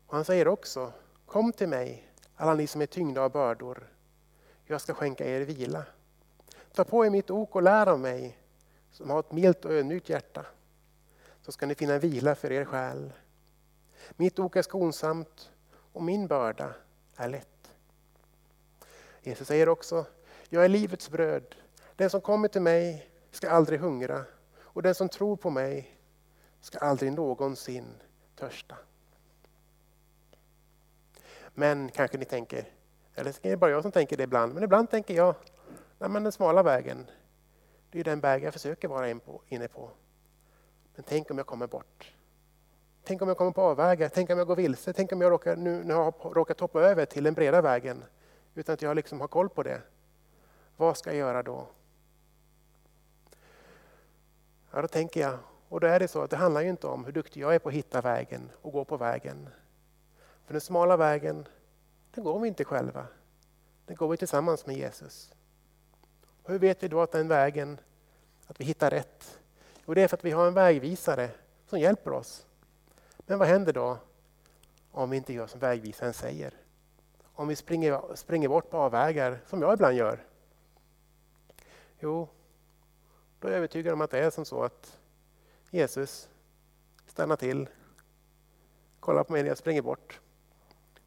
Och 0.06 0.14
han 0.14 0.24
säger 0.24 0.48
också, 0.48 0.92
kom 1.26 1.52
till 1.52 1.68
mig 1.68 2.08
alla 2.36 2.54
ni 2.54 2.66
som 2.66 2.80
är 2.80 2.86
tyngda 2.86 3.22
av 3.22 3.30
bördor. 3.32 3.88
Jag 4.64 4.80
ska 4.80 4.94
skänka 4.94 5.26
er 5.26 5.40
vila. 5.40 5.84
Ta 6.72 6.84
på 6.84 7.06
er 7.06 7.10
mitt 7.10 7.30
ok 7.30 7.56
och 7.56 7.62
lär 7.62 7.86
av 7.86 8.00
mig 8.00 8.38
som 8.90 9.10
har 9.10 9.20
ett 9.20 9.32
milt 9.32 9.64
och 9.64 9.72
ödmjukt 9.72 10.08
hjärta. 10.08 10.46
Så 11.42 11.52
ska 11.52 11.66
ni 11.66 11.74
finna 11.74 11.98
vila 11.98 12.34
för 12.34 12.52
er 12.52 12.64
själ. 12.64 13.12
Mitt 14.10 14.38
ok 14.38 14.56
är 14.56 14.62
skonsamt 14.62 15.50
och 15.92 16.02
min 16.02 16.26
börda 16.26 16.74
är 17.16 17.28
lätt. 17.28 17.70
Jesus 19.20 19.48
säger 19.48 19.68
också, 19.68 20.06
jag 20.48 20.64
är 20.64 20.68
livets 20.68 21.10
bröd. 21.10 21.54
Den 21.96 22.10
som 22.10 22.20
kommer 22.20 22.48
till 22.48 22.62
mig 22.62 23.10
ska 23.30 23.50
aldrig 23.50 23.80
hungra 23.80 24.24
och 24.72 24.82
den 24.82 24.94
som 24.94 25.08
tror 25.08 25.36
på 25.36 25.50
mig 25.50 25.98
ska 26.60 26.78
aldrig 26.78 27.12
någonsin 27.12 27.94
törsta. 28.36 28.76
Men 31.54 31.88
kanske 31.88 32.18
ni 32.18 32.24
tänker, 32.24 32.68
eller 33.14 33.34
det 33.42 33.50
är 33.50 33.56
bara 33.56 33.70
jag 33.70 33.82
som 33.82 33.92
tänker 33.92 34.16
det 34.16 34.22
ibland, 34.22 34.54
men 34.54 34.62
ibland 34.62 34.90
tänker 34.90 35.14
jag, 35.14 35.34
Nej, 36.02 36.10
men 36.10 36.22
den 36.22 36.32
smala 36.32 36.62
vägen, 36.62 37.10
det 37.90 38.00
är 38.00 38.04
den 38.04 38.20
väg 38.20 38.44
jag 38.44 38.52
försöker 38.52 38.88
vara 38.88 39.10
inne 39.48 39.68
på. 39.68 39.90
Men 40.94 41.04
tänk 41.08 41.30
om 41.30 41.38
jag 41.38 41.46
kommer 41.46 41.66
bort? 41.66 42.14
Tänk 43.04 43.22
om 43.22 43.28
jag 43.28 43.36
kommer 43.36 43.50
på 43.50 43.62
avvägar? 43.62 44.08
Tänk 44.08 44.30
om 44.30 44.38
jag 44.38 44.46
går 44.46 44.56
vilse? 44.56 44.92
Tänk 44.92 45.12
om 45.12 45.20
jag 45.20 45.30
råkar, 45.30 45.56
nu, 45.56 45.84
nu 45.84 45.94
har 45.94 46.34
råkat 46.34 46.60
hoppa 46.60 46.80
över 46.80 47.04
till 47.04 47.24
den 47.24 47.34
breda 47.34 47.62
vägen 47.62 48.04
utan 48.54 48.72
att 48.72 48.82
jag 48.82 48.96
liksom 48.96 49.20
har 49.20 49.28
koll 49.28 49.48
på 49.48 49.62
det. 49.62 49.80
Vad 50.76 50.96
ska 50.96 51.10
jag 51.10 51.18
göra 51.18 51.42
då? 51.42 51.66
Ja, 54.74 54.82
då 54.82 54.88
tänker 54.88 55.20
jag, 55.20 55.38
och 55.68 55.80
då 55.80 55.86
är 55.86 55.98
det 55.98 56.08
så 56.08 56.22
att 56.22 56.30
det 56.30 56.36
handlar 56.36 56.60
ju 56.60 56.68
inte 56.68 56.86
om 56.86 57.04
hur 57.04 57.12
duktig 57.12 57.40
jag 57.40 57.54
är 57.54 57.58
på 57.58 57.68
att 57.68 57.74
hitta 57.74 58.00
vägen 58.00 58.50
och 58.62 58.72
gå 58.72 58.84
på 58.84 58.96
vägen. 58.96 59.48
För 60.44 60.54
den 60.54 60.60
smala 60.60 60.96
vägen, 60.96 61.48
den 62.14 62.24
går 62.24 62.40
vi 62.40 62.48
inte 62.48 62.64
själva. 62.64 63.06
Den 63.86 63.96
går 63.96 64.08
vi 64.08 64.16
tillsammans 64.16 64.66
med 64.66 64.76
Jesus. 64.76 65.32
Och 66.42 66.50
hur 66.50 66.58
vet 66.58 66.82
vi 66.82 66.88
då 66.88 67.00
att 67.00 67.12
den 67.12 67.28
vägen, 67.28 67.80
att 68.46 68.60
vi 68.60 68.64
hittar 68.64 68.90
rätt? 68.90 69.38
Jo, 69.86 69.94
det 69.94 70.02
är 70.02 70.08
för 70.08 70.16
att 70.16 70.24
vi 70.24 70.30
har 70.30 70.46
en 70.46 70.54
vägvisare 70.54 71.30
som 71.66 71.78
hjälper 71.78 72.12
oss. 72.12 72.46
Men 73.18 73.38
vad 73.38 73.48
händer 73.48 73.72
då 73.72 73.98
om 74.90 75.10
vi 75.10 75.16
inte 75.16 75.32
gör 75.32 75.46
som 75.46 75.60
vägvisaren 75.60 76.12
säger? 76.12 76.54
Om 77.34 77.48
vi 77.48 77.56
springer, 77.56 78.14
springer 78.14 78.48
bort 78.48 78.70
på 78.70 78.76
avvägar, 78.76 79.38
som 79.46 79.62
jag 79.62 79.74
ibland 79.74 79.96
gör. 79.96 80.24
Jo, 82.00 82.28
då 83.42 83.48
är 83.48 83.52
jag 83.52 83.58
övertygad 83.58 83.92
om 83.92 84.00
att 84.00 84.10
det 84.10 84.18
är 84.18 84.30
som 84.30 84.44
så 84.44 84.62
att 84.62 84.98
Jesus 85.70 86.28
stannar 87.06 87.36
till, 87.36 87.68
kollar 89.00 89.24
på 89.24 89.32
mig 89.32 89.42
när 89.42 89.48
jag 89.48 89.58
springer 89.58 89.82
bort 89.82 90.20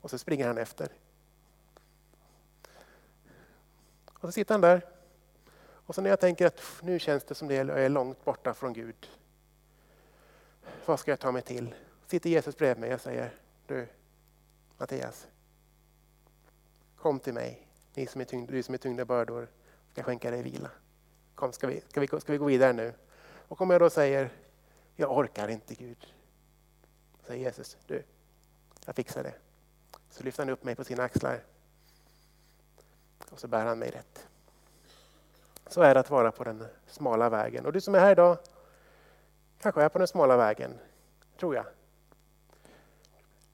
och 0.02 0.10
så 0.10 0.18
springer 0.18 0.48
han 0.48 0.58
efter. 0.58 0.90
Och 4.08 4.22
så 4.22 4.32
sitter 4.32 4.54
han 4.54 4.62
där. 4.62 4.86
Och 5.58 5.96
så 5.96 6.02
när 6.02 6.10
jag 6.10 6.20
tänker 6.20 6.46
att 6.46 6.62
nu 6.82 7.00
känns 7.00 7.24
det 7.24 7.36
som 7.36 7.48
det 7.48 7.56
jag 7.56 7.70
är 7.70 7.90
långt 7.90 8.26
borta 8.26 8.54
från 8.54 8.74
Gud. 8.74 9.10
Vad 10.86 11.00
ska 11.00 11.12
jag 11.12 11.20
ta 11.20 11.32
mig 11.32 11.42
till? 11.42 11.76
Sitter 12.08 12.30
Jesus 12.30 12.58
bredvid 12.58 12.82
mig 12.82 12.94
och 12.94 13.02
säger 13.02 13.34
Du 13.68 13.88
Mattias, 14.78 15.28
kom 16.98 17.20
till 17.20 17.34
mig, 17.34 17.68
ni 17.94 18.08
som 18.08 18.22
är 18.22 18.26
tyngda, 18.26 18.52
du 18.52 18.64
som 18.64 18.74
är 18.74 18.78
tyngda 18.78 19.06
bördor, 19.06 19.48
ska 19.92 20.04
skänka 20.04 20.32
dig 20.32 20.44
vila. 20.44 20.72
Kom, 21.36 21.54
ska 21.54 21.68
vi, 21.68 21.82
ska, 21.88 22.00
vi, 22.00 22.08
ska 22.08 22.32
vi 22.32 22.38
gå 22.38 22.46
vidare 22.46 22.74
nu? 22.74 22.94
Och 23.48 23.62
om 23.62 23.70
jag 23.70 23.82
då 23.82 23.90
säger 23.90 24.30
Jag 24.96 25.18
orkar 25.18 25.48
inte 25.48 25.76
Gud. 25.76 26.14
Säger 27.24 27.46
Jesus, 27.46 27.78
du, 27.88 28.04
jag 28.86 28.96
fixar 28.96 29.24
det. 29.24 29.34
Så 30.10 30.24
lyfter 30.24 30.44
han 30.44 30.50
upp 30.50 30.64
mig 30.64 30.76
på 30.76 30.84
sina 30.84 31.04
axlar. 31.04 31.44
Och 33.30 33.40
så 33.40 33.48
bär 33.48 33.66
han 33.66 33.80
mig 33.80 33.92
rätt. 33.92 34.28
Så 35.68 35.82
är 35.82 35.94
det 35.94 36.00
att 36.00 36.10
vara 36.10 36.32
på 36.32 36.44
den 36.44 36.68
smala 36.88 37.30
vägen. 37.30 37.66
Och 37.66 37.74
du 37.74 37.82
som 37.82 37.96
är 37.96 38.00
här 38.00 38.12
idag 38.12 38.38
kanske 39.62 39.82
är 39.82 39.90
på 39.90 39.98
den 39.98 40.08
smala 40.08 40.38
vägen, 40.38 40.80
tror 41.40 41.56
jag. 41.56 41.66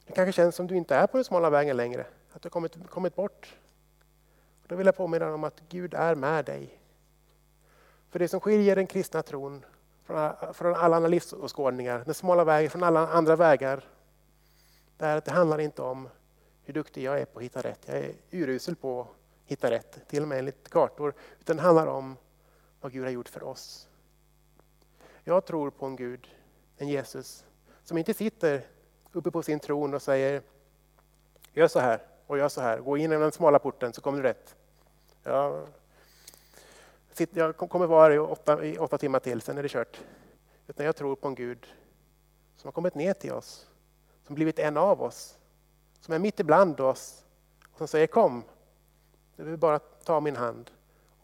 Det 0.06 0.12
kanske 0.12 0.32
känns 0.32 0.56
som 0.56 0.66
du 0.66 0.76
inte 0.76 0.96
är 0.96 1.06
på 1.06 1.16
den 1.16 1.24
smala 1.24 1.50
vägen 1.50 1.76
längre, 1.76 2.06
att 2.32 2.42
du 2.42 2.46
har 2.46 2.50
kommit, 2.50 2.90
kommit 2.90 3.14
bort. 3.14 3.56
Då 4.66 4.76
vill 4.76 4.86
jag 4.86 4.96
påminna 4.96 5.24
dig 5.24 5.34
om 5.34 5.44
att 5.44 5.62
Gud 5.68 5.94
är 5.94 6.14
med 6.14 6.44
dig. 6.44 6.81
För 8.12 8.18
det 8.18 8.28
som 8.28 8.40
skiljer 8.40 8.76
den 8.76 8.86
kristna 8.86 9.22
tron 9.22 9.64
från 10.52 10.74
alla 10.74 10.96
andra 10.96 11.08
livsåskådningar, 11.08 12.02
den 12.04 12.14
smala 12.14 12.44
vägen 12.44 12.70
från 12.70 12.82
alla 12.82 13.08
andra 13.08 13.36
vägar, 13.36 13.84
det 14.96 15.04
är 15.06 15.16
att 15.16 15.24
det 15.24 15.30
handlar 15.30 15.58
inte 15.58 15.82
om 15.82 16.08
hur 16.62 16.74
duktig 16.74 17.02
jag 17.02 17.20
är 17.20 17.24
på 17.24 17.38
att 17.38 17.44
hitta 17.44 17.60
rätt. 17.60 17.84
Jag 17.86 17.96
är 17.96 18.14
urusel 18.30 18.76
på 18.76 19.00
att 19.00 19.08
hitta 19.44 19.70
rätt, 19.70 20.08
till 20.08 20.22
och 20.22 20.28
med 20.28 20.38
enligt 20.38 20.68
kartor. 20.68 21.14
Utan 21.40 21.56
det 21.56 21.62
handlar 21.62 21.86
om 21.86 22.16
vad 22.80 22.92
Gud 22.92 23.04
har 23.04 23.10
gjort 23.10 23.28
för 23.28 23.42
oss. 23.42 23.88
Jag 25.24 25.44
tror 25.44 25.70
på 25.70 25.86
en 25.86 25.96
Gud, 25.96 26.28
en 26.76 26.88
Jesus, 26.88 27.44
som 27.84 27.98
inte 27.98 28.14
sitter 28.14 28.66
uppe 29.12 29.30
på 29.30 29.42
sin 29.42 29.60
tron 29.60 29.94
och 29.94 30.02
säger 30.02 30.42
gör 31.52 31.68
så 31.68 31.80
här 31.80 32.02
och 32.26 32.38
gör 32.38 32.48
så 32.48 32.60
här. 32.60 32.78
Gå 32.78 32.96
in 32.96 33.02
genom 33.02 33.20
den 33.20 33.32
smala 33.32 33.58
porten 33.58 33.92
så 33.92 34.00
kommer 34.00 34.22
du 34.22 34.28
rätt. 34.28 34.56
Jag, 35.22 35.66
jag 37.16 37.56
kommer 37.56 37.86
vara 37.86 38.02
här 38.02 38.10
i 38.10 38.18
åtta, 38.18 38.64
i 38.64 38.78
åtta 38.78 38.98
timmar 38.98 39.18
till, 39.18 39.40
sen 39.40 39.58
är 39.58 39.62
det 39.62 39.68
kört. 39.68 40.00
Utan 40.66 40.86
jag 40.86 40.96
tror 40.96 41.16
på 41.16 41.28
en 41.28 41.34
Gud 41.34 41.66
som 42.56 42.68
har 42.68 42.72
kommit 42.72 42.94
ner 42.94 43.12
till 43.14 43.32
oss, 43.32 43.66
som 44.26 44.34
blivit 44.34 44.58
en 44.58 44.76
av 44.76 45.02
oss, 45.02 45.38
som 46.00 46.14
är 46.14 46.18
mitt 46.18 46.40
ibland 46.40 46.80
oss 46.80 47.24
och 47.72 47.78
som 47.78 47.88
säger 47.88 48.06
kom, 48.06 48.44
du 49.36 49.42
behöver 49.42 49.56
bara 49.56 49.78
ta 49.78 50.20
min 50.20 50.36
hand. 50.36 50.70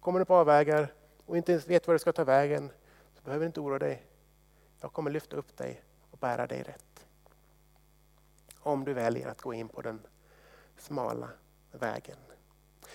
Kommer 0.01 0.19
du 0.19 0.25
på 0.25 0.35
avvägar 0.35 0.93
och 1.27 1.37
inte 1.37 1.53
ens 1.53 1.69
vet 1.69 1.87
var 1.87 1.95
du 1.95 1.99
ska 1.99 2.13
ta 2.13 2.25
vägen 2.25 2.71
så 3.15 3.23
behöver 3.23 3.45
du 3.45 3.47
inte 3.47 3.61
oroa 3.61 3.79
dig. 3.79 4.07
Jag 4.81 4.93
kommer 4.93 5.11
lyfta 5.11 5.37
upp 5.37 5.57
dig 5.57 5.83
och 6.11 6.19
bära 6.19 6.47
dig 6.47 6.63
rätt. 6.63 7.07
Om 8.61 8.85
du 8.85 8.93
väljer 8.93 9.29
att 9.29 9.41
gå 9.41 9.55
in 9.55 9.69
på 9.69 9.83
den 9.83 10.01
smala 10.77 11.29
vägen. 11.73 12.17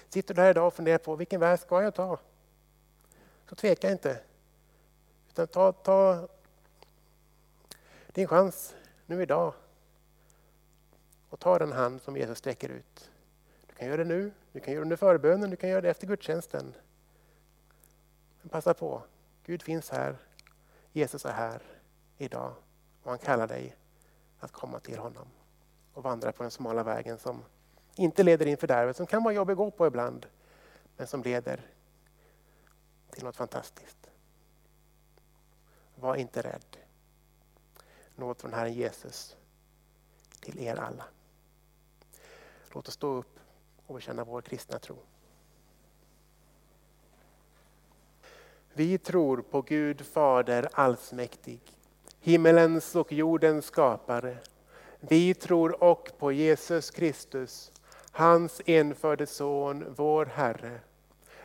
Sitter 0.10 0.34
du 0.34 0.42
här 0.42 0.50
idag 0.50 0.68
och 0.68 0.74
funderar 0.74 0.98
på 0.98 1.16
vilken 1.16 1.40
väg 1.40 1.60
ska 1.60 1.84
jag 1.84 1.96
ta? 1.96 2.20
Så 3.50 3.56
tveka 3.56 3.92
inte. 3.92 4.20
Utan 5.30 5.48
ta, 5.48 5.72
ta 5.72 6.28
din 8.08 8.28
chans 8.28 8.76
nu 9.06 9.22
idag 9.22 9.54
och 11.30 11.40
ta 11.40 11.60
den 11.60 11.72
hand 11.72 12.02
som 12.02 12.18
Jesus 12.18 12.38
sträcker 12.38 12.70
ut. 12.70 13.12
Du 13.68 13.76
kan 13.76 13.88
göra 13.88 13.98
det 13.98 14.04
nu, 14.04 14.32
du 14.52 14.60
kan 14.60 14.74
göra 14.74 14.80
det 14.80 14.86
under 14.86 14.98
förbönen, 14.98 15.50
du 15.50 15.56
kan 15.56 15.70
göra 15.70 15.82
det 15.82 15.90
efter 15.90 16.08
gudstjänsten. 16.08 16.74
Men 18.42 18.50
passa 18.50 18.74
på, 18.74 19.04
Gud 19.46 19.62
finns 19.62 19.90
här, 19.90 20.18
Jesus 20.92 21.26
är 21.26 21.32
här 21.32 21.62
idag 22.18 22.54
och 23.04 23.10
han 23.10 23.20
kallar 23.20 23.48
dig 23.48 23.76
att 24.40 24.52
komma 24.52 24.80
till 24.80 24.98
honom 24.98 25.28
och 25.94 26.04
vandra 26.04 26.32
på 26.32 26.44
den 26.44 26.52
smala 26.52 26.84
vägen 26.84 27.18
som 27.18 27.44
inte 27.96 28.24
leder 28.24 28.46
in 28.46 28.58
fördärvet, 28.58 28.98
som 28.98 29.06
kan 29.06 29.24
vara 29.24 29.34
jobbig 29.34 29.52
att 29.54 29.58
gå 29.58 29.72
på 29.72 29.88
ibland, 29.88 30.26
men 30.98 31.08
som 31.08 31.24
leder 31.24 31.62
till 33.14 33.24
något 33.24 33.36
fantastiskt. 33.36 34.10
Var 35.96 36.16
inte 36.16 36.42
rädd. 36.42 36.78
Nåd 38.16 38.38
från 38.38 38.54
Herren 38.54 38.74
Jesus 38.74 39.36
till 40.40 40.60
er 40.60 40.76
alla. 40.76 41.06
Låt 42.74 42.88
oss 42.88 42.94
stå 42.94 43.08
upp 43.08 43.40
och 43.86 43.96
bekänna 43.96 44.24
vår 44.24 44.42
kristna 44.42 44.80
tro. 44.80 44.98
Vi 48.74 48.98
tror 48.98 49.42
på 49.42 49.62
Gud 49.62 50.06
Fader 50.06 50.70
allsmäktig, 50.74 51.62
himmelens 52.20 52.96
och 52.96 53.14
jordens 53.14 53.66
skapare. 53.66 54.38
Vi 55.00 55.34
tror 55.34 55.84
och 55.84 56.12
på 56.18 56.32
Jesus 56.32 56.92
Kristus, 56.92 57.72
hans 58.12 58.62
enfödde 58.66 59.28
Son, 59.28 59.94
vår 59.96 60.26
Herre, 60.26 60.80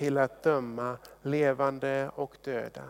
till 0.00 0.18
att 0.18 0.42
döma 0.42 0.98
levande 1.22 2.10
och 2.14 2.36
döda. 2.44 2.84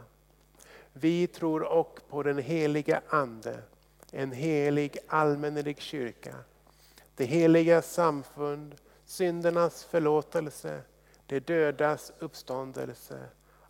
Vi 0.92 1.26
tror 1.26 1.64
också 1.64 2.04
på 2.08 2.22
den 2.22 2.38
heliga 2.38 3.02
Ande, 3.08 3.62
en 4.10 4.32
helig 4.32 4.98
allmännelig 5.08 5.80
kyrka, 5.80 6.34
det 7.14 7.24
heliga 7.24 7.82
samfund, 7.82 8.74
syndernas 9.04 9.84
förlåtelse, 9.84 10.82
det 11.26 11.40
dödas 11.40 12.12
uppståndelse 12.18 13.24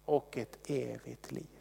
och 0.05 0.37
ett 0.37 0.71
evigt 0.71 1.33
liv. 1.33 1.61